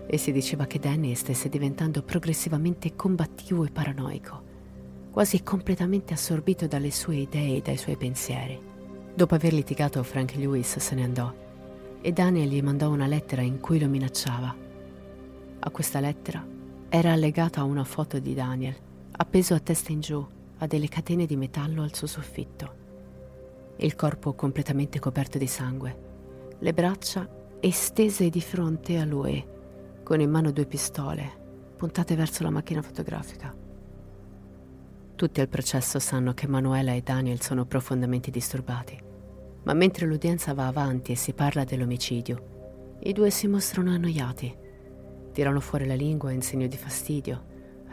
e 0.06 0.18
si 0.18 0.32
diceva 0.32 0.66
che 0.66 0.78
Danny 0.78 1.14
stesse 1.14 1.48
diventando 1.48 2.02
progressivamente 2.02 2.94
combattivo 2.94 3.64
e 3.64 3.70
paranoico, 3.70 4.42
quasi 5.10 5.42
completamente 5.42 6.12
assorbito 6.12 6.66
dalle 6.66 6.90
sue 6.90 7.16
idee 7.16 7.56
e 7.56 7.62
dai 7.62 7.78
suoi 7.78 7.96
pensieri. 7.96 8.60
Dopo 9.14 9.34
aver 9.34 9.54
litigato, 9.54 10.02
Frank 10.02 10.34
Lewis 10.34 10.76
se 10.76 10.94
ne 10.94 11.04
andò 11.04 11.32
e 12.02 12.12
Daniel 12.12 12.50
gli 12.50 12.62
mandò 12.62 12.90
una 12.90 13.06
lettera 13.06 13.40
in 13.40 13.60
cui 13.60 13.78
lo 13.78 13.88
minacciava 13.88 14.68
a 15.60 15.70
questa 15.70 16.00
lettera 16.00 16.44
era 16.88 17.12
allegata 17.12 17.62
una 17.62 17.84
foto 17.84 18.18
di 18.18 18.34
Daniel, 18.34 18.74
appeso 19.12 19.54
a 19.54 19.60
testa 19.60 19.92
in 19.92 20.00
giù 20.00 20.26
a 20.58 20.66
delle 20.66 20.88
catene 20.88 21.26
di 21.26 21.36
metallo 21.36 21.82
al 21.82 21.94
suo 21.94 22.06
soffitto. 22.06 22.78
Il 23.76 23.94
corpo 23.94 24.34
completamente 24.34 24.98
coperto 24.98 25.38
di 25.38 25.46
sangue, 25.46 26.08
le 26.58 26.72
braccia 26.72 27.28
estese 27.60 28.28
di 28.28 28.40
fronte 28.40 28.98
a 28.98 29.04
lui, 29.04 29.44
con 30.02 30.20
in 30.20 30.30
mano 30.30 30.50
due 30.50 30.66
pistole 30.66 31.38
puntate 31.76 32.14
verso 32.14 32.42
la 32.42 32.50
macchina 32.50 32.82
fotografica. 32.82 33.54
Tutti 35.14 35.40
al 35.40 35.48
processo 35.48 35.98
sanno 35.98 36.34
che 36.34 36.46
Manuela 36.46 36.92
e 36.92 37.00
Daniel 37.00 37.40
sono 37.40 37.64
profondamente 37.64 38.30
disturbati, 38.30 38.98
ma 39.62 39.72
mentre 39.72 40.06
l'udienza 40.06 40.52
va 40.52 40.66
avanti 40.66 41.12
e 41.12 41.16
si 41.16 41.32
parla 41.32 41.64
dell'omicidio, 41.64 42.98
i 43.00 43.12
due 43.14 43.30
si 43.30 43.46
mostrano 43.46 43.92
annoiati, 43.92 44.54
tirano 45.40 45.60
fuori 45.60 45.86
la 45.86 45.94
lingua 45.94 46.32
in 46.32 46.42
segno 46.42 46.66
di 46.66 46.76
fastidio, 46.76 47.44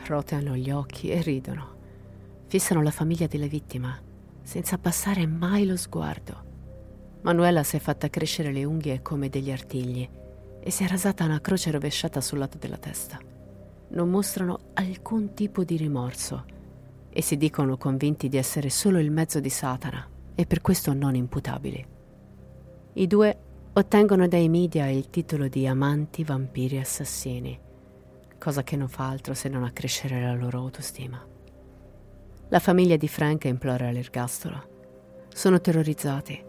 roteano 0.08 0.58
gli 0.58 0.70
occhi 0.70 1.12
e 1.12 1.22
ridono. 1.22 1.76
Fissano 2.48 2.82
la 2.82 2.92
famiglia 2.92 3.26
della 3.26 3.48
vittima, 3.48 3.98
senza 4.42 4.76
abbassare 4.76 5.26
mai 5.26 5.66
lo 5.66 5.78
sguardo. 5.78 6.44
Manuela 7.22 7.64
si 7.64 7.78
è 7.78 7.80
fatta 7.80 8.10
crescere 8.10 8.52
le 8.52 8.66
unghie 8.66 9.02
come 9.02 9.30
degli 9.30 9.50
artigli 9.50 10.06
e 10.60 10.70
si 10.70 10.84
è 10.84 10.88
rasata 10.90 11.24
una 11.24 11.40
croce 11.40 11.72
rovesciata 11.72 12.20
sul 12.20 12.40
lato 12.40 12.58
della 12.58 12.76
testa. 12.76 13.18
Non 13.92 14.10
mostrano 14.10 14.60
alcun 14.74 15.34
tipo 15.34 15.64
di 15.64 15.78
rimorso 15.78 16.44
e 17.10 17.22
si 17.22 17.38
dicono 17.38 17.78
convinti 17.78 18.28
di 18.28 18.36
essere 18.36 18.70
solo 18.70 19.00
il 19.00 19.10
mezzo 19.10 19.40
di 19.40 19.50
Satana 19.50 20.06
e 20.36 20.46
per 20.46 20.60
questo 20.60 20.92
non 20.92 21.16
imputabili. 21.16 21.86
I 22.96 23.08
due 23.08 23.38
ottengono 23.78 24.28
dai 24.28 24.50
media 24.50 24.90
il 24.90 25.12
titolo 25.12 25.48
di 25.48 25.68
amanti, 25.68 26.24
vampiri 26.24 26.80
assassini, 26.80 27.60
cosa 28.40 28.64
che 28.64 28.76
non 28.76 28.88
fa 28.88 29.08
altro 29.08 29.36
se 29.36 29.50
non 29.50 29.64
accrescere 29.64 30.20
la 30.20 30.34
loro 30.34 30.58
autostima. 30.58 31.24
La 32.48 32.58
famiglia 32.58 32.98
di 32.98 33.08
Frank 33.08 33.44
implora 33.44 33.92
l'ergastolo. 33.92 35.28
Sono 35.32 35.62
terrorizzati 35.62 36.44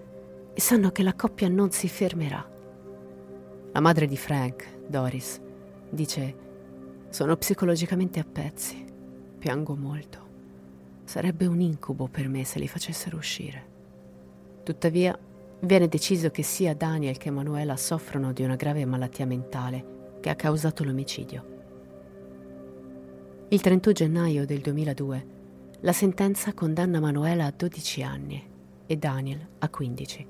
e 0.55 0.59
sanno 0.59 0.91
che 0.91 1.03
la 1.03 1.13
coppia 1.13 1.49
non 1.49 1.71
si 1.71 1.87
fermerà. 1.87 2.51
La 3.73 3.81
madre 3.81 4.07
di 4.07 4.17
Frank, 4.17 4.87
Doris, 4.89 5.39
dice: 5.91 6.35
Sono 7.11 7.37
psicologicamente 7.37 8.21
a 8.21 8.25
pezzi, 8.25 8.83
piango 9.39 9.77
molto. 9.77 10.27
Sarebbe 11.05 11.45
un 11.45 11.61
incubo 11.61 12.09
per 12.09 12.27
me 12.27 12.45
se 12.45 12.59
li 12.59 12.69
facessero 12.69 13.19
uscire. 13.19 13.77
Tuttavia, 14.63 15.19
viene 15.61 15.89
deciso 15.89 16.31
che 16.31 16.43
sia 16.43 16.75
Daniel 16.75 17.17
che 17.17 17.31
Manuela 17.31 17.77
soffrono 17.77 18.33
di 18.33 18.43
una 18.43 18.57
grave 18.57 18.85
malattia 18.85 19.27
mentale 19.27 20.17
che 20.21 20.31
ha 20.31 20.37
causato 20.37 20.85
l'omicidio. 20.85 21.57
Il 23.49 23.61
31 23.61 23.95
gennaio 23.95 24.45
del 24.45 24.61
2002 24.61 25.27
la 25.81 25.93
sentenza 25.93 26.53
condanna 26.53 27.01
Manuela 27.01 27.47
a 27.47 27.55
12 27.57 28.03
anni 28.03 28.43
e 28.87 28.97
Daniel 28.97 29.47
a 29.59 29.69
15. 29.69 30.27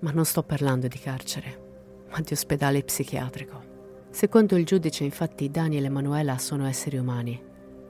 Ma 0.00 0.10
non 0.10 0.24
sto 0.24 0.42
parlando 0.42 0.86
di 0.86 0.98
carcere 0.98 1.66
ma 2.10 2.20
di 2.20 2.32
ospedale 2.32 2.82
psichiatrico. 2.82 3.66
Secondo 4.10 4.56
il 4.56 4.64
giudice, 4.64 5.04
infatti, 5.04 5.50
Daniel 5.50 5.84
e 5.84 5.88
Manuela 5.88 6.38
sono 6.38 6.66
esseri 6.66 6.96
umani, 6.96 7.40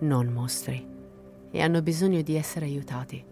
non 0.01 0.27
mostri, 0.29 0.87
e 1.51 1.61
hanno 1.61 1.83
bisogno 1.83 2.21
di 2.23 2.35
essere 2.35 2.67
aiutati. 2.67 3.25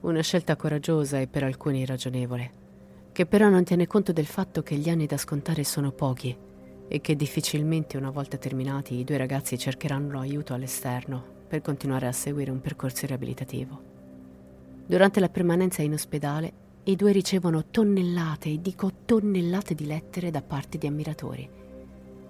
Una 0.00 0.20
scelta 0.20 0.56
coraggiosa 0.56 1.20
e 1.20 1.28
per 1.28 1.44
alcuni 1.44 1.84
ragionevole, 1.84 2.52
che 3.18 3.26
però 3.26 3.48
non 3.48 3.64
tiene 3.64 3.88
conto 3.88 4.12
del 4.12 4.26
fatto 4.26 4.62
che 4.62 4.76
gli 4.76 4.88
anni 4.88 5.06
da 5.06 5.16
scontare 5.16 5.64
sono 5.64 5.90
pochi 5.90 6.36
e 6.86 7.00
che 7.00 7.16
difficilmente 7.16 7.96
una 7.96 8.10
volta 8.10 8.36
terminati 8.36 8.94
i 8.94 9.02
due 9.02 9.16
ragazzi 9.16 9.58
cercheranno 9.58 10.20
aiuto 10.20 10.54
all'esterno 10.54 11.20
per 11.48 11.60
continuare 11.60 12.06
a 12.06 12.12
seguire 12.12 12.52
un 12.52 12.60
percorso 12.60 13.06
riabilitativo. 13.06 13.82
Durante 14.86 15.18
la 15.18 15.28
permanenza 15.28 15.82
in 15.82 15.94
ospedale, 15.94 16.52
i 16.84 16.94
due 16.94 17.10
ricevono 17.10 17.64
tonnellate, 17.68 18.50
e 18.50 18.60
dico 18.60 18.88
tonnellate 19.04 19.74
di 19.74 19.86
lettere 19.86 20.30
da 20.30 20.40
parte 20.40 20.78
di 20.78 20.86
ammiratori, 20.86 21.50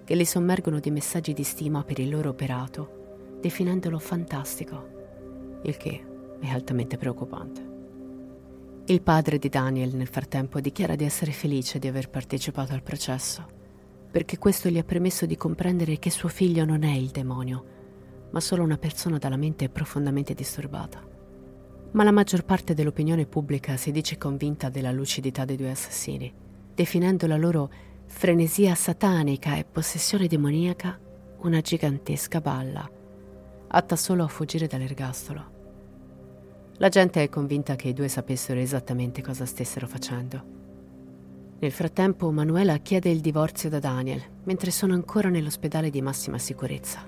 che 0.05 0.15
li 0.15 0.25
sommergono 0.25 0.81
di 0.81 0.91
messaggi 0.91 1.35
di 1.35 1.43
stima 1.43 1.85
per 1.85 1.99
il 1.99 2.09
loro 2.09 2.31
operato, 2.31 3.37
definendolo 3.43 3.99
fantastico, 3.99 4.89
il 5.65 5.77
che 5.77 6.03
è 6.41 6.49
altamente 6.49 6.97
preoccupante. 6.97 7.68
Il 8.89 9.03
padre 9.03 9.39
di 9.39 9.49
Daniel 9.49 9.95
nel 9.95 10.09
frattempo 10.09 10.61
dichiara 10.61 10.97
di 10.97 11.05
essere 11.05 11.33
felice 11.33 11.79
di 11.79 11.89
aver 11.89 12.11
partecipato 12.11 12.73
al 12.73 12.83
processo, 12.83 13.47
perché 14.11 14.39
questo 14.39 14.69
gli 14.69 14.79
ha 14.79 14.85
permesso 14.85 15.27
di 15.27 15.37
comprendere 15.37 15.99
che 15.99 16.11
suo 16.11 16.29
figlio 16.29 16.65
non 16.65 16.83
è 16.83 16.93
il 16.93 17.11
demonio, 17.11 17.65
ma 18.31 18.41
solo 18.41 18.63
una 18.63 18.79
persona 18.79 19.19
dalla 19.19 19.37
mente 19.37 19.69
profondamente 19.69 20.35
disturbata 20.35 21.17
ma 21.91 22.05
la 22.05 22.11
maggior 22.11 22.45
parte 22.45 22.75
dell'opinione 22.75 23.27
pubblica 23.27 23.77
si 23.77 23.91
dice 23.91 24.19
convinta 24.19 24.69
della 24.69 24.93
lucidità 24.93 25.45
dei 25.45 25.57
due 25.57 25.71
assassini, 25.71 26.33
definendo 26.75 27.27
la 27.27 27.37
loro 27.37 27.71
frenesia 28.07 28.75
satanica 28.75 29.57
e 29.57 29.65
possessione 29.65 30.27
demoniaca 30.27 30.99
una 31.43 31.61
gigantesca 31.61 32.41
balla, 32.41 32.89
atta 33.69 33.97
solo 33.97 34.25
a 34.25 34.29
fuggire 34.29 34.67
dall'ergastolo. 34.67 35.58
La 36.81 36.89
gente 36.89 37.25
è 37.25 37.29
convinta 37.29 37.75
che 37.75 37.89
i 37.89 37.93
due 37.93 38.07
sapessero 38.07 38.61
esattamente 38.61 39.21
cosa 39.21 39.45
stessero 39.45 39.89
facendo. 39.89 40.57
Nel 41.59 41.73
frattempo 41.73 42.31
Manuela 42.31 42.77
chiede 42.77 43.11
il 43.11 43.21
divorzio 43.21 43.69
da 43.69 43.81
Daniel, 43.81 44.23
mentre 44.45 44.71
sono 44.71 44.95
ancora 44.95 45.29
nell'ospedale 45.29 45.91
di 45.91 46.01
massima 46.01 46.39
sicurezza. 46.39 47.05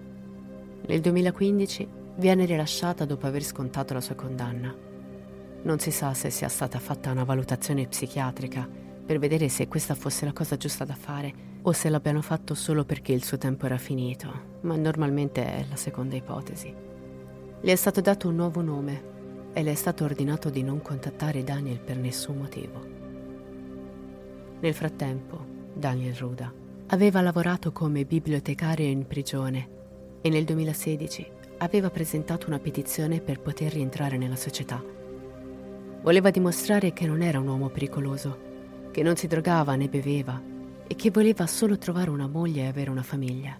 Nel 0.87 1.01
2015 1.01 1.89
viene 2.17 2.47
rilasciata 2.47 3.05
dopo 3.05 3.29
aver 3.29 3.45
scontato 3.45 3.95
la 3.95 4.01
sua 4.01 4.17
condanna. 4.17 4.75
Non 5.63 5.79
si 5.79 5.93
sa 5.93 6.15
se 6.15 6.31
sia 6.31 6.49
stata 6.49 6.81
fatta 6.81 7.13
una 7.13 7.23
valutazione 7.23 7.87
psichiatrica 7.87 8.69
per 9.07 9.21
vedere 9.21 9.49
se 9.49 9.69
questa 9.69 9.95
fosse 9.95 10.25
la 10.25 10.33
cosa 10.33 10.57
giusta 10.57 10.85
da 10.85 10.97
fare 10.97 11.33
o 11.63 11.71
se 11.71 11.89
l'abbiano 11.91 12.23
fatto 12.23 12.55
solo 12.55 12.85
perché 12.85 13.13
il 13.13 13.23
suo 13.23 13.39
tempo 13.39 13.67
era 13.67 13.79
finito, 13.79 14.59
ma 14.63 14.75
normalmente 14.75 15.45
è 15.45 15.65
la 15.71 15.77
seconda 15.77 16.17
ipotesi. 16.17 16.75
Le 17.61 17.73
è 17.73 17.77
stato 17.77 18.01
dato 18.01 18.27
un 18.27 18.35
nuovo 18.35 18.63
nome 18.63 19.19
e 19.53 19.63
le 19.63 19.73
è 19.73 19.75
stato 19.75 20.05
ordinato 20.05 20.51
di 20.51 20.63
non 20.63 20.81
contattare 20.83 21.43
Daniel 21.43 21.81
per 21.81 21.97
nessun 21.97 22.37
motivo. 22.37 22.87
Nel 24.61 24.75
frattempo, 24.75 25.45
Daniel 25.73 26.15
Ruda 26.15 26.53
aveva 26.89 27.21
lavorato 27.21 27.73
come 27.73 28.05
bibliotecario 28.05 28.87
in 28.87 29.07
prigione 29.07 29.69
e 30.21 30.29
nel 30.29 30.45
2016 30.45 31.39
aveva 31.59 31.91
presentato 31.91 32.47
una 32.47 32.59
petizione 32.59 33.21
per 33.21 33.41
poter 33.41 33.73
rientrare 33.73 34.17
nella 34.17 34.37
società. 34.37 34.83
Voleva 36.03 36.31
dimostrare 36.31 36.93
che 36.93 37.07
non 37.07 37.23
era 37.23 37.39
un 37.39 37.49
uomo 37.49 37.69
pericoloso, 37.69 38.49
che 38.91 39.03
non 39.03 39.17
si 39.17 39.27
drogava 39.27 39.75
né 39.77 39.89
beveva 39.89 40.41
e 40.87 40.95
che 40.97 41.11
voleva 41.11 41.47
solo 41.47 41.79
trovare 41.79 42.11
una 42.11 42.27
moglie 42.27 42.63
e 42.63 42.67
avere 42.67 42.91
una 42.91 43.03
famiglia. 43.03 43.59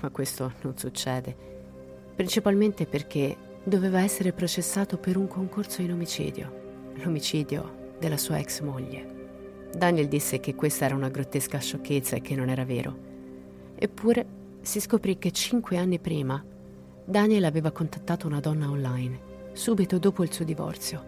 Ma 0.00 0.10
questo 0.10 0.52
non 0.62 0.76
succede, 0.76 1.36
principalmente 2.14 2.86
perché 2.86 3.36
doveva 3.64 4.00
essere 4.00 4.32
processato 4.32 4.98
per 4.98 5.16
un 5.16 5.28
concorso 5.28 5.82
in 5.82 5.92
omicidio, 5.92 6.92
l'omicidio 6.94 7.94
della 7.98 8.16
sua 8.16 8.38
ex 8.38 8.60
moglie. 8.60 9.20
Daniel 9.74 10.08
disse 10.08 10.40
che 10.40 10.54
questa 10.54 10.84
era 10.84 10.96
una 10.96 11.08
grottesca 11.08 11.58
sciocchezza 11.58 12.16
e 12.16 12.20
che 12.20 12.34
non 12.34 12.48
era 12.48 12.64
vero. 12.64 13.10
Eppure 13.76 14.26
si 14.60 14.80
scoprì 14.80 15.18
che 15.18 15.30
cinque 15.30 15.76
anni 15.76 15.98
prima 15.98 16.42
Daniel 17.04 17.44
aveva 17.44 17.70
contattato 17.70 18.26
una 18.26 18.40
donna 18.40 18.68
online, 18.68 19.30
subito 19.52 19.98
dopo 19.98 20.22
il 20.22 20.32
suo 20.32 20.44
divorzio, 20.44 21.04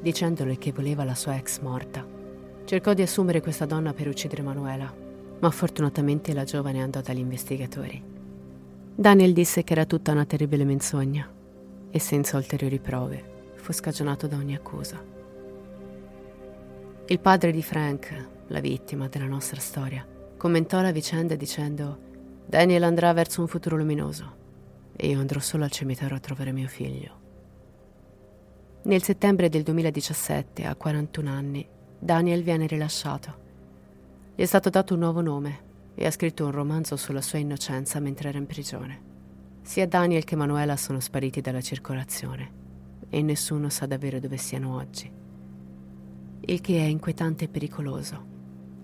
dicendole 0.00 0.58
che 0.58 0.72
voleva 0.72 1.04
la 1.04 1.14
sua 1.14 1.36
ex 1.36 1.60
morta. 1.60 2.06
Cercò 2.64 2.94
di 2.94 3.02
assumere 3.02 3.40
questa 3.40 3.66
donna 3.66 3.92
per 3.92 4.08
uccidere 4.08 4.42
Manuela, 4.42 4.92
ma 5.38 5.50
fortunatamente 5.50 6.32
la 6.32 6.44
giovane 6.44 6.82
andò 6.82 7.00
dagli 7.00 7.18
investigatori. 7.18 8.02
Daniel 8.94 9.32
disse 9.32 9.62
che 9.62 9.72
era 9.72 9.84
tutta 9.84 10.12
una 10.12 10.24
terribile 10.24 10.64
menzogna 10.64 11.34
e 11.96 11.98
senza 11.98 12.36
ulteriori 12.36 12.78
prove 12.78 13.54
fu 13.54 13.72
scagionato 13.72 14.26
da 14.26 14.36
ogni 14.36 14.54
accusa. 14.54 15.02
Il 17.06 17.18
padre 17.20 17.50
di 17.52 17.62
Frank, 17.62 18.28
la 18.48 18.60
vittima 18.60 19.08
della 19.08 19.24
nostra 19.24 19.58
storia, 19.60 20.06
commentò 20.36 20.82
la 20.82 20.92
vicenda 20.92 21.36
dicendo 21.36 21.98
Daniel 22.44 22.82
andrà 22.82 23.14
verso 23.14 23.40
un 23.40 23.46
futuro 23.46 23.78
luminoso 23.78 24.36
e 24.94 25.08
io 25.08 25.18
andrò 25.18 25.40
solo 25.40 25.64
al 25.64 25.70
cimitero 25.70 26.14
a 26.14 26.20
trovare 26.20 26.52
mio 26.52 26.68
figlio. 26.68 27.24
Nel 28.82 29.02
settembre 29.02 29.48
del 29.48 29.62
2017, 29.62 30.66
a 30.66 30.74
41 30.74 31.30
anni, 31.30 31.66
Daniel 31.98 32.42
viene 32.42 32.66
rilasciato. 32.66 33.34
Gli 34.34 34.42
è 34.42 34.46
stato 34.46 34.68
dato 34.68 34.92
un 34.92 35.00
nuovo 35.00 35.22
nome 35.22 35.60
e 35.94 36.04
ha 36.04 36.10
scritto 36.10 36.44
un 36.44 36.50
romanzo 36.50 36.96
sulla 36.96 37.22
sua 37.22 37.38
innocenza 37.38 38.00
mentre 38.00 38.28
era 38.28 38.36
in 38.36 38.46
prigione. 38.46 39.14
Sia 39.66 39.88
Daniel 39.88 40.22
che 40.22 40.36
Manuela 40.36 40.76
sono 40.76 41.00
spariti 41.00 41.40
dalla 41.40 41.60
circolazione 41.60 42.52
e 43.10 43.20
nessuno 43.20 43.68
sa 43.68 43.84
davvero 43.84 44.20
dove 44.20 44.36
siano 44.36 44.76
oggi. 44.76 45.10
Il 46.42 46.60
che 46.60 46.78
è 46.78 46.84
inquietante 46.84 47.46
e 47.46 47.48
pericoloso, 47.48 48.26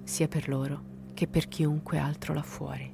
sia 0.03 0.27
per 0.27 0.49
loro 0.49 0.83
che 1.15 1.29
per 1.29 1.47
chiunque 1.47 1.99
altro 1.99 2.35
là 2.35 2.43
fuori. 2.43 2.93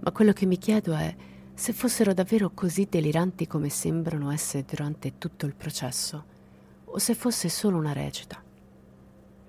Ma 0.00 0.10
quello 0.10 0.32
che 0.32 0.44
mi 0.44 0.58
chiedo 0.58 0.92
è 0.92 1.14
se 1.54 1.72
fossero 1.72 2.12
davvero 2.14 2.50
così 2.50 2.88
deliranti 2.90 3.46
come 3.46 3.68
sembrano 3.68 4.32
essere 4.32 4.64
durante 4.68 5.16
tutto 5.16 5.46
il 5.46 5.54
processo, 5.54 6.24
o 6.84 6.98
se 6.98 7.14
fosse 7.14 7.48
solo 7.48 7.78
una 7.78 7.92
recita. 7.92 8.42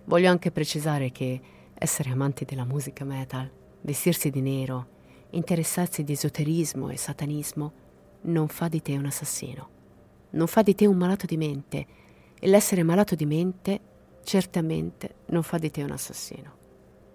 Voglio 0.05 0.29
anche 0.29 0.51
precisare 0.51 1.11
che 1.11 1.41
essere 1.73 2.11
amanti 2.11 2.45
della 2.45 2.63
musica 2.63 3.03
metal, 3.03 3.51
vestirsi 3.81 4.29
di 4.29 4.41
nero 4.41 4.93
interessarsi 5.35 6.03
di 6.03 6.13
esoterismo 6.13 6.89
e 6.89 6.97
satanismo 6.97 7.73
non 8.21 8.47
fa 8.47 8.67
di 8.67 8.81
te 8.81 8.95
un 8.95 9.05
assassino, 9.05 9.69
non 10.31 10.47
fa 10.47 10.61
di 10.61 10.73
te 10.73 10.85
un 10.85 10.97
malato 10.97 11.25
di 11.25 11.37
mente 11.37 11.85
e 12.39 12.47
l'essere 12.47 12.83
malato 12.83 13.15
di 13.15 13.25
mente 13.25 13.79
certamente 14.23 15.15
non 15.27 15.43
fa 15.43 15.57
di 15.57 15.69
te 15.69 15.83
un 15.83 15.91
assassino. 15.91 16.63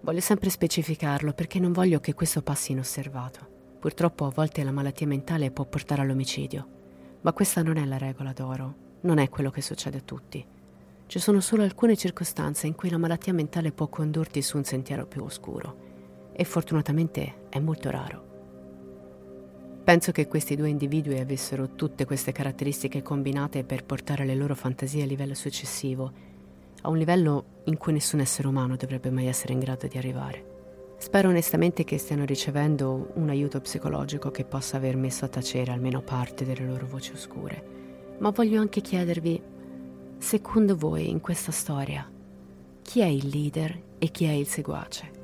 Voglio 0.01 0.21
sempre 0.21 0.49
specificarlo 0.49 1.33
perché 1.33 1.59
non 1.59 1.73
voglio 1.73 1.99
che 1.99 2.13
questo 2.13 2.41
passi 2.41 2.71
inosservato. 2.71 3.59
Purtroppo 3.79 4.25
a 4.25 4.31
volte 4.33 4.63
la 4.63 4.71
malattia 4.71 5.07
mentale 5.07 5.51
può 5.51 5.65
portare 5.65 6.01
all'omicidio, 6.01 6.67
ma 7.21 7.33
questa 7.33 7.61
non 7.61 7.77
è 7.77 7.85
la 7.85 7.97
regola 7.97 8.31
d'oro, 8.31 8.75
non 9.01 9.17
è 9.17 9.29
quello 9.29 9.49
che 9.49 9.61
succede 9.61 9.97
a 9.97 10.01
tutti. 10.01 10.45
Ci 11.07 11.19
sono 11.19 11.41
solo 11.41 11.63
alcune 11.63 11.97
circostanze 11.97 12.67
in 12.67 12.75
cui 12.75 12.89
la 12.89 12.97
malattia 12.97 13.33
mentale 13.33 13.71
può 13.71 13.87
condurti 13.87 14.41
su 14.41 14.57
un 14.57 14.63
sentiero 14.63 15.05
più 15.05 15.23
oscuro 15.23 15.89
e 16.33 16.43
fortunatamente 16.43 17.47
è 17.49 17.59
molto 17.59 17.89
raro. 17.89 18.29
Penso 19.83 20.11
che 20.11 20.27
questi 20.27 20.55
due 20.55 20.69
individui 20.69 21.19
avessero 21.19 21.75
tutte 21.75 22.05
queste 22.05 22.31
caratteristiche 22.31 23.01
combinate 23.01 23.63
per 23.63 23.83
portare 23.83 24.25
le 24.25 24.35
loro 24.35 24.55
fantasie 24.55 25.03
a 25.03 25.07
livello 25.07 25.33
successivo 25.33 26.29
a 26.81 26.89
un 26.89 26.97
livello 26.97 27.45
in 27.65 27.77
cui 27.77 27.93
nessun 27.93 28.19
essere 28.19 28.47
umano 28.47 28.75
dovrebbe 28.75 29.11
mai 29.11 29.27
essere 29.27 29.53
in 29.53 29.59
grado 29.59 29.87
di 29.87 29.97
arrivare. 29.97 30.49
Spero 30.97 31.29
onestamente 31.29 31.83
che 31.83 31.97
stiano 31.97 32.25
ricevendo 32.25 33.11
un 33.15 33.29
aiuto 33.29 33.59
psicologico 33.59 34.29
che 34.29 34.45
possa 34.45 34.77
aver 34.77 34.95
messo 34.97 35.25
a 35.25 35.29
tacere 35.29 35.71
almeno 35.71 36.01
parte 36.01 36.45
delle 36.45 36.65
loro 36.65 36.85
voci 36.85 37.11
oscure. 37.13 37.79
Ma 38.19 38.29
voglio 38.29 38.59
anche 38.59 38.81
chiedervi, 38.81 39.41
secondo 40.17 40.75
voi 40.75 41.09
in 41.09 41.21
questa 41.21 41.51
storia, 41.51 42.09
chi 42.81 42.99
è 42.99 43.07
il 43.07 43.27
leader 43.27 43.81
e 43.97 44.09
chi 44.09 44.25
è 44.25 44.31
il 44.31 44.47
seguace? 44.47 45.20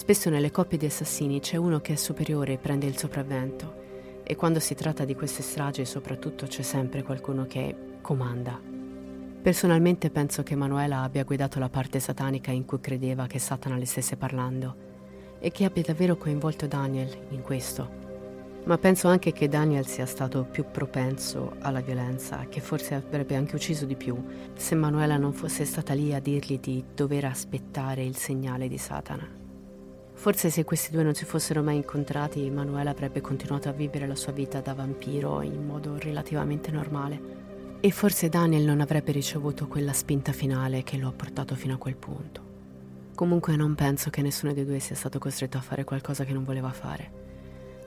Spesso 0.00 0.30
nelle 0.30 0.50
coppie 0.50 0.78
di 0.78 0.86
assassini 0.86 1.40
c'è 1.40 1.56
uno 1.56 1.80
che 1.80 1.92
è 1.92 1.96
superiore 1.96 2.54
e 2.54 2.56
prende 2.56 2.86
il 2.86 2.96
sopravvento 2.96 4.22
e 4.24 4.34
quando 4.34 4.58
si 4.58 4.74
tratta 4.74 5.04
di 5.04 5.14
queste 5.14 5.42
stragi 5.42 5.84
soprattutto 5.84 6.46
c'è 6.46 6.62
sempre 6.62 7.02
qualcuno 7.02 7.44
che 7.44 7.76
comanda 8.00 8.58
Personalmente 9.42 10.08
penso 10.08 10.42
che 10.42 10.54
Manuela 10.54 11.02
abbia 11.02 11.24
guidato 11.24 11.58
la 11.58 11.68
parte 11.68 12.00
satanica 12.00 12.50
in 12.50 12.64
cui 12.64 12.80
credeva 12.80 13.26
che 13.26 13.38
Satana 13.38 13.76
le 13.76 13.84
stesse 13.84 14.16
parlando 14.16 14.74
e 15.38 15.50
che 15.50 15.66
abbia 15.66 15.82
davvero 15.82 16.16
coinvolto 16.16 16.66
Daniel 16.66 17.14
in 17.28 17.42
questo. 17.42 17.98
Ma 18.64 18.78
penso 18.78 19.06
anche 19.06 19.32
che 19.32 19.48
Daniel 19.48 19.86
sia 19.86 20.06
stato 20.06 20.44
più 20.50 20.64
propenso 20.70 21.56
alla 21.60 21.80
violenza, 21.80 22.46
che 22.48 22.60
forse 22.60 22.94
avrebbe 22.94 23.36
anche 23.36 23.54
ucciso 23.54 23.84
di 23.84 23.96
più 23.96 24.16
se 24.54 24.74
Manuela 24.74 25.18
non 25.18 25.34
fosse 25.34 25.66
stata 25.66 25.92
lì 25.92 26.14
a 26.14 26.20
dirgli 26.20 26.58
di 26.58 26.82
dover 26.94 27.26
aspettare 27.26 28.02
il 28.02 28.16
segnale 28.16 28.66
di 28.66 28.78
Satana. 28.78 29.39
Forse 30.20 30.50
se 30.50 30.64
questi 30.64 30.90
due 30.90 31.02
non 31.02 31.14
si 31.14 31.24
fossero 31.24 31.62
mai 31.62 31.76
incontrati, 31.76 32.50
Manuela 32.50 32.90
avrebbe 32.90 33.22
continuato 33.22 33.70
a 33.70 33.72
vivere 33.72 34.06
la 34.06 34.14
sua 34.14 34.32
vita 34.32 34.60
da 34.60 34.74
vampiro 34.74 35.40
in 35.40 35.64
modo 35.64 35.96
relativamente 35.96 36.70
normale 36.70 37.78
e 37.80 37.90
forse 37.90 38.28
Daniel 38.28 38.64
non 38.64 38.82
avrebbe 38.82 39.12
ricevuto 39.12 39.66
quella 39.66 39.94
spinta 39.94 40.32
finale 40.32 40.82
che 40.82 40.98
lo 40.98 41.08
ha 41.08 41.12
portato 41.12 41.54
fino 41.54 41.72
a 41.72 41.78
quel 41.78 41.96
punto. 41.96 42.42
Comunque 43.14 43.56
non 43.56 43.74
penso 43.74 44.10
che 44.10 44.20
nessuno 44.20 44.52
dei 44.52 44.66
due 44.66 44.78
sia 44.78 44.94
stato 44.94 45.18
costretto 45.18 45.56
a 45.56 45.62
fare 45.62 45.84
qualcosa 45.84 46.24
che 46.24 46.34
non 46.34 46.44
voleva 46.44 46.70
fare. 46.70 47.10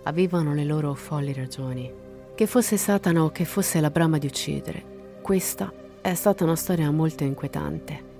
Avevano 0.02 0.56
le 0.56 0.66
loro 0.66 0.96
folli 0.96 1.34
ragioni. 1.34 1.94
Che 2.34 2.48
fosse 2.48 2.78
Satana 2.78 3.24
o 3.24 3.30
che 3.30 3.46
fosse 3.46 3.80
la 3.80 3.92
brama 3.92 4.18
di 4.18 4.26
uccidere, 4.26 5.20
questa 5.22 5.72
è 6.02 6.16
stata 6.16 6.44
una 6.44 6.56
storia 6.56 6.90
molto 6.90 7.24
inquietante 7.24 8.13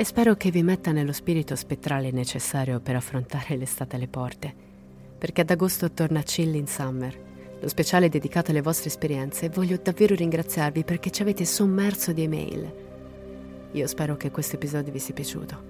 e 0.00 0.04
spero 0.04 0.36
che 0.36 0.52
vi 0.52 0.62
metta 0.62 0.92
nello 0.92 1.10
spirito 1.10 1.56
spettrale 1.56 2.12
necessario 2.12 2.78
per 2.78 2.94
affrontare 2.94 3.56
l'estate 3.56 3.96
alle 3.96 4.06
porte, 4.06 4.54
perché 5.18 5.40
ad 5.40 5.50
agosto 5.50 5.90
torna 5.90 6.22
Chill 6.22 6.54
in 6.54 6.68
Summer 6.68 7.26
lo 7.58 7.66
speciale 7.66 8.08
dedicato 8.08 8.52
alle 8.52 8.62
vostre 8.62 8.90
esperienze 8.90 9.46
e 9.46 9.48
voglio 9.48 9.76
davvero 9.82 10.14
ringraziarvi 10.14 10.84
perché 10.84 11.10
ci 11.10 11.22
avete 11.22 11.44
sommerso 11.44 12.12
di 12.12 12.22
email. 12.22 12.72
Io 13.72 13.86
spero 13.88 14.16
che 14.16 14.30
questo 14.30 14.54
episodio 14.54 14.92
vi 14.92 15.00
sia 15.00 15.14
piaciuto. 15.14 15.62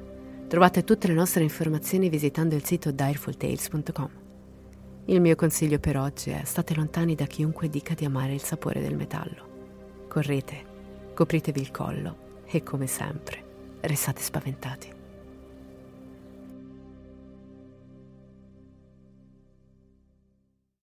Trovate 0.46 0.84
tutte 0.84 1.08
le 1.08 1.14
nostre 1.14 1.42
informazioni 1.42 2.10
visitando 2.10 2.54
il 2.54 2.66
sito 2.66 2.90
direfultales.com. 2.90 4.10
Il 5.06 5.22
mio 5.22 5.36
consiglio 5.36 5.78
per 5.78 5.96
oggi 5.96 6.28
è 6.28 6.42
state 6.44 6.74
lontani 6.74 7.14
da 7.14 7.24
chiunque 7.24 7.70
dica 7.70 7.94
di 7.94 8.04
amare 8.04 8.34
il 8.34 8.42
sapore 8.42 8.82
del 8.82 8.94
metallo. 8.94 10.04
Correte, 10.06 10.64
copritevi 11.14 11.60
il 11.62 11.70
collo 11.70 12.42
e 12.44 12.62
come 12.62 12.86
sempre, 12.86 13.47
restate 13.80 14.22
spaventati. 14.22 14.97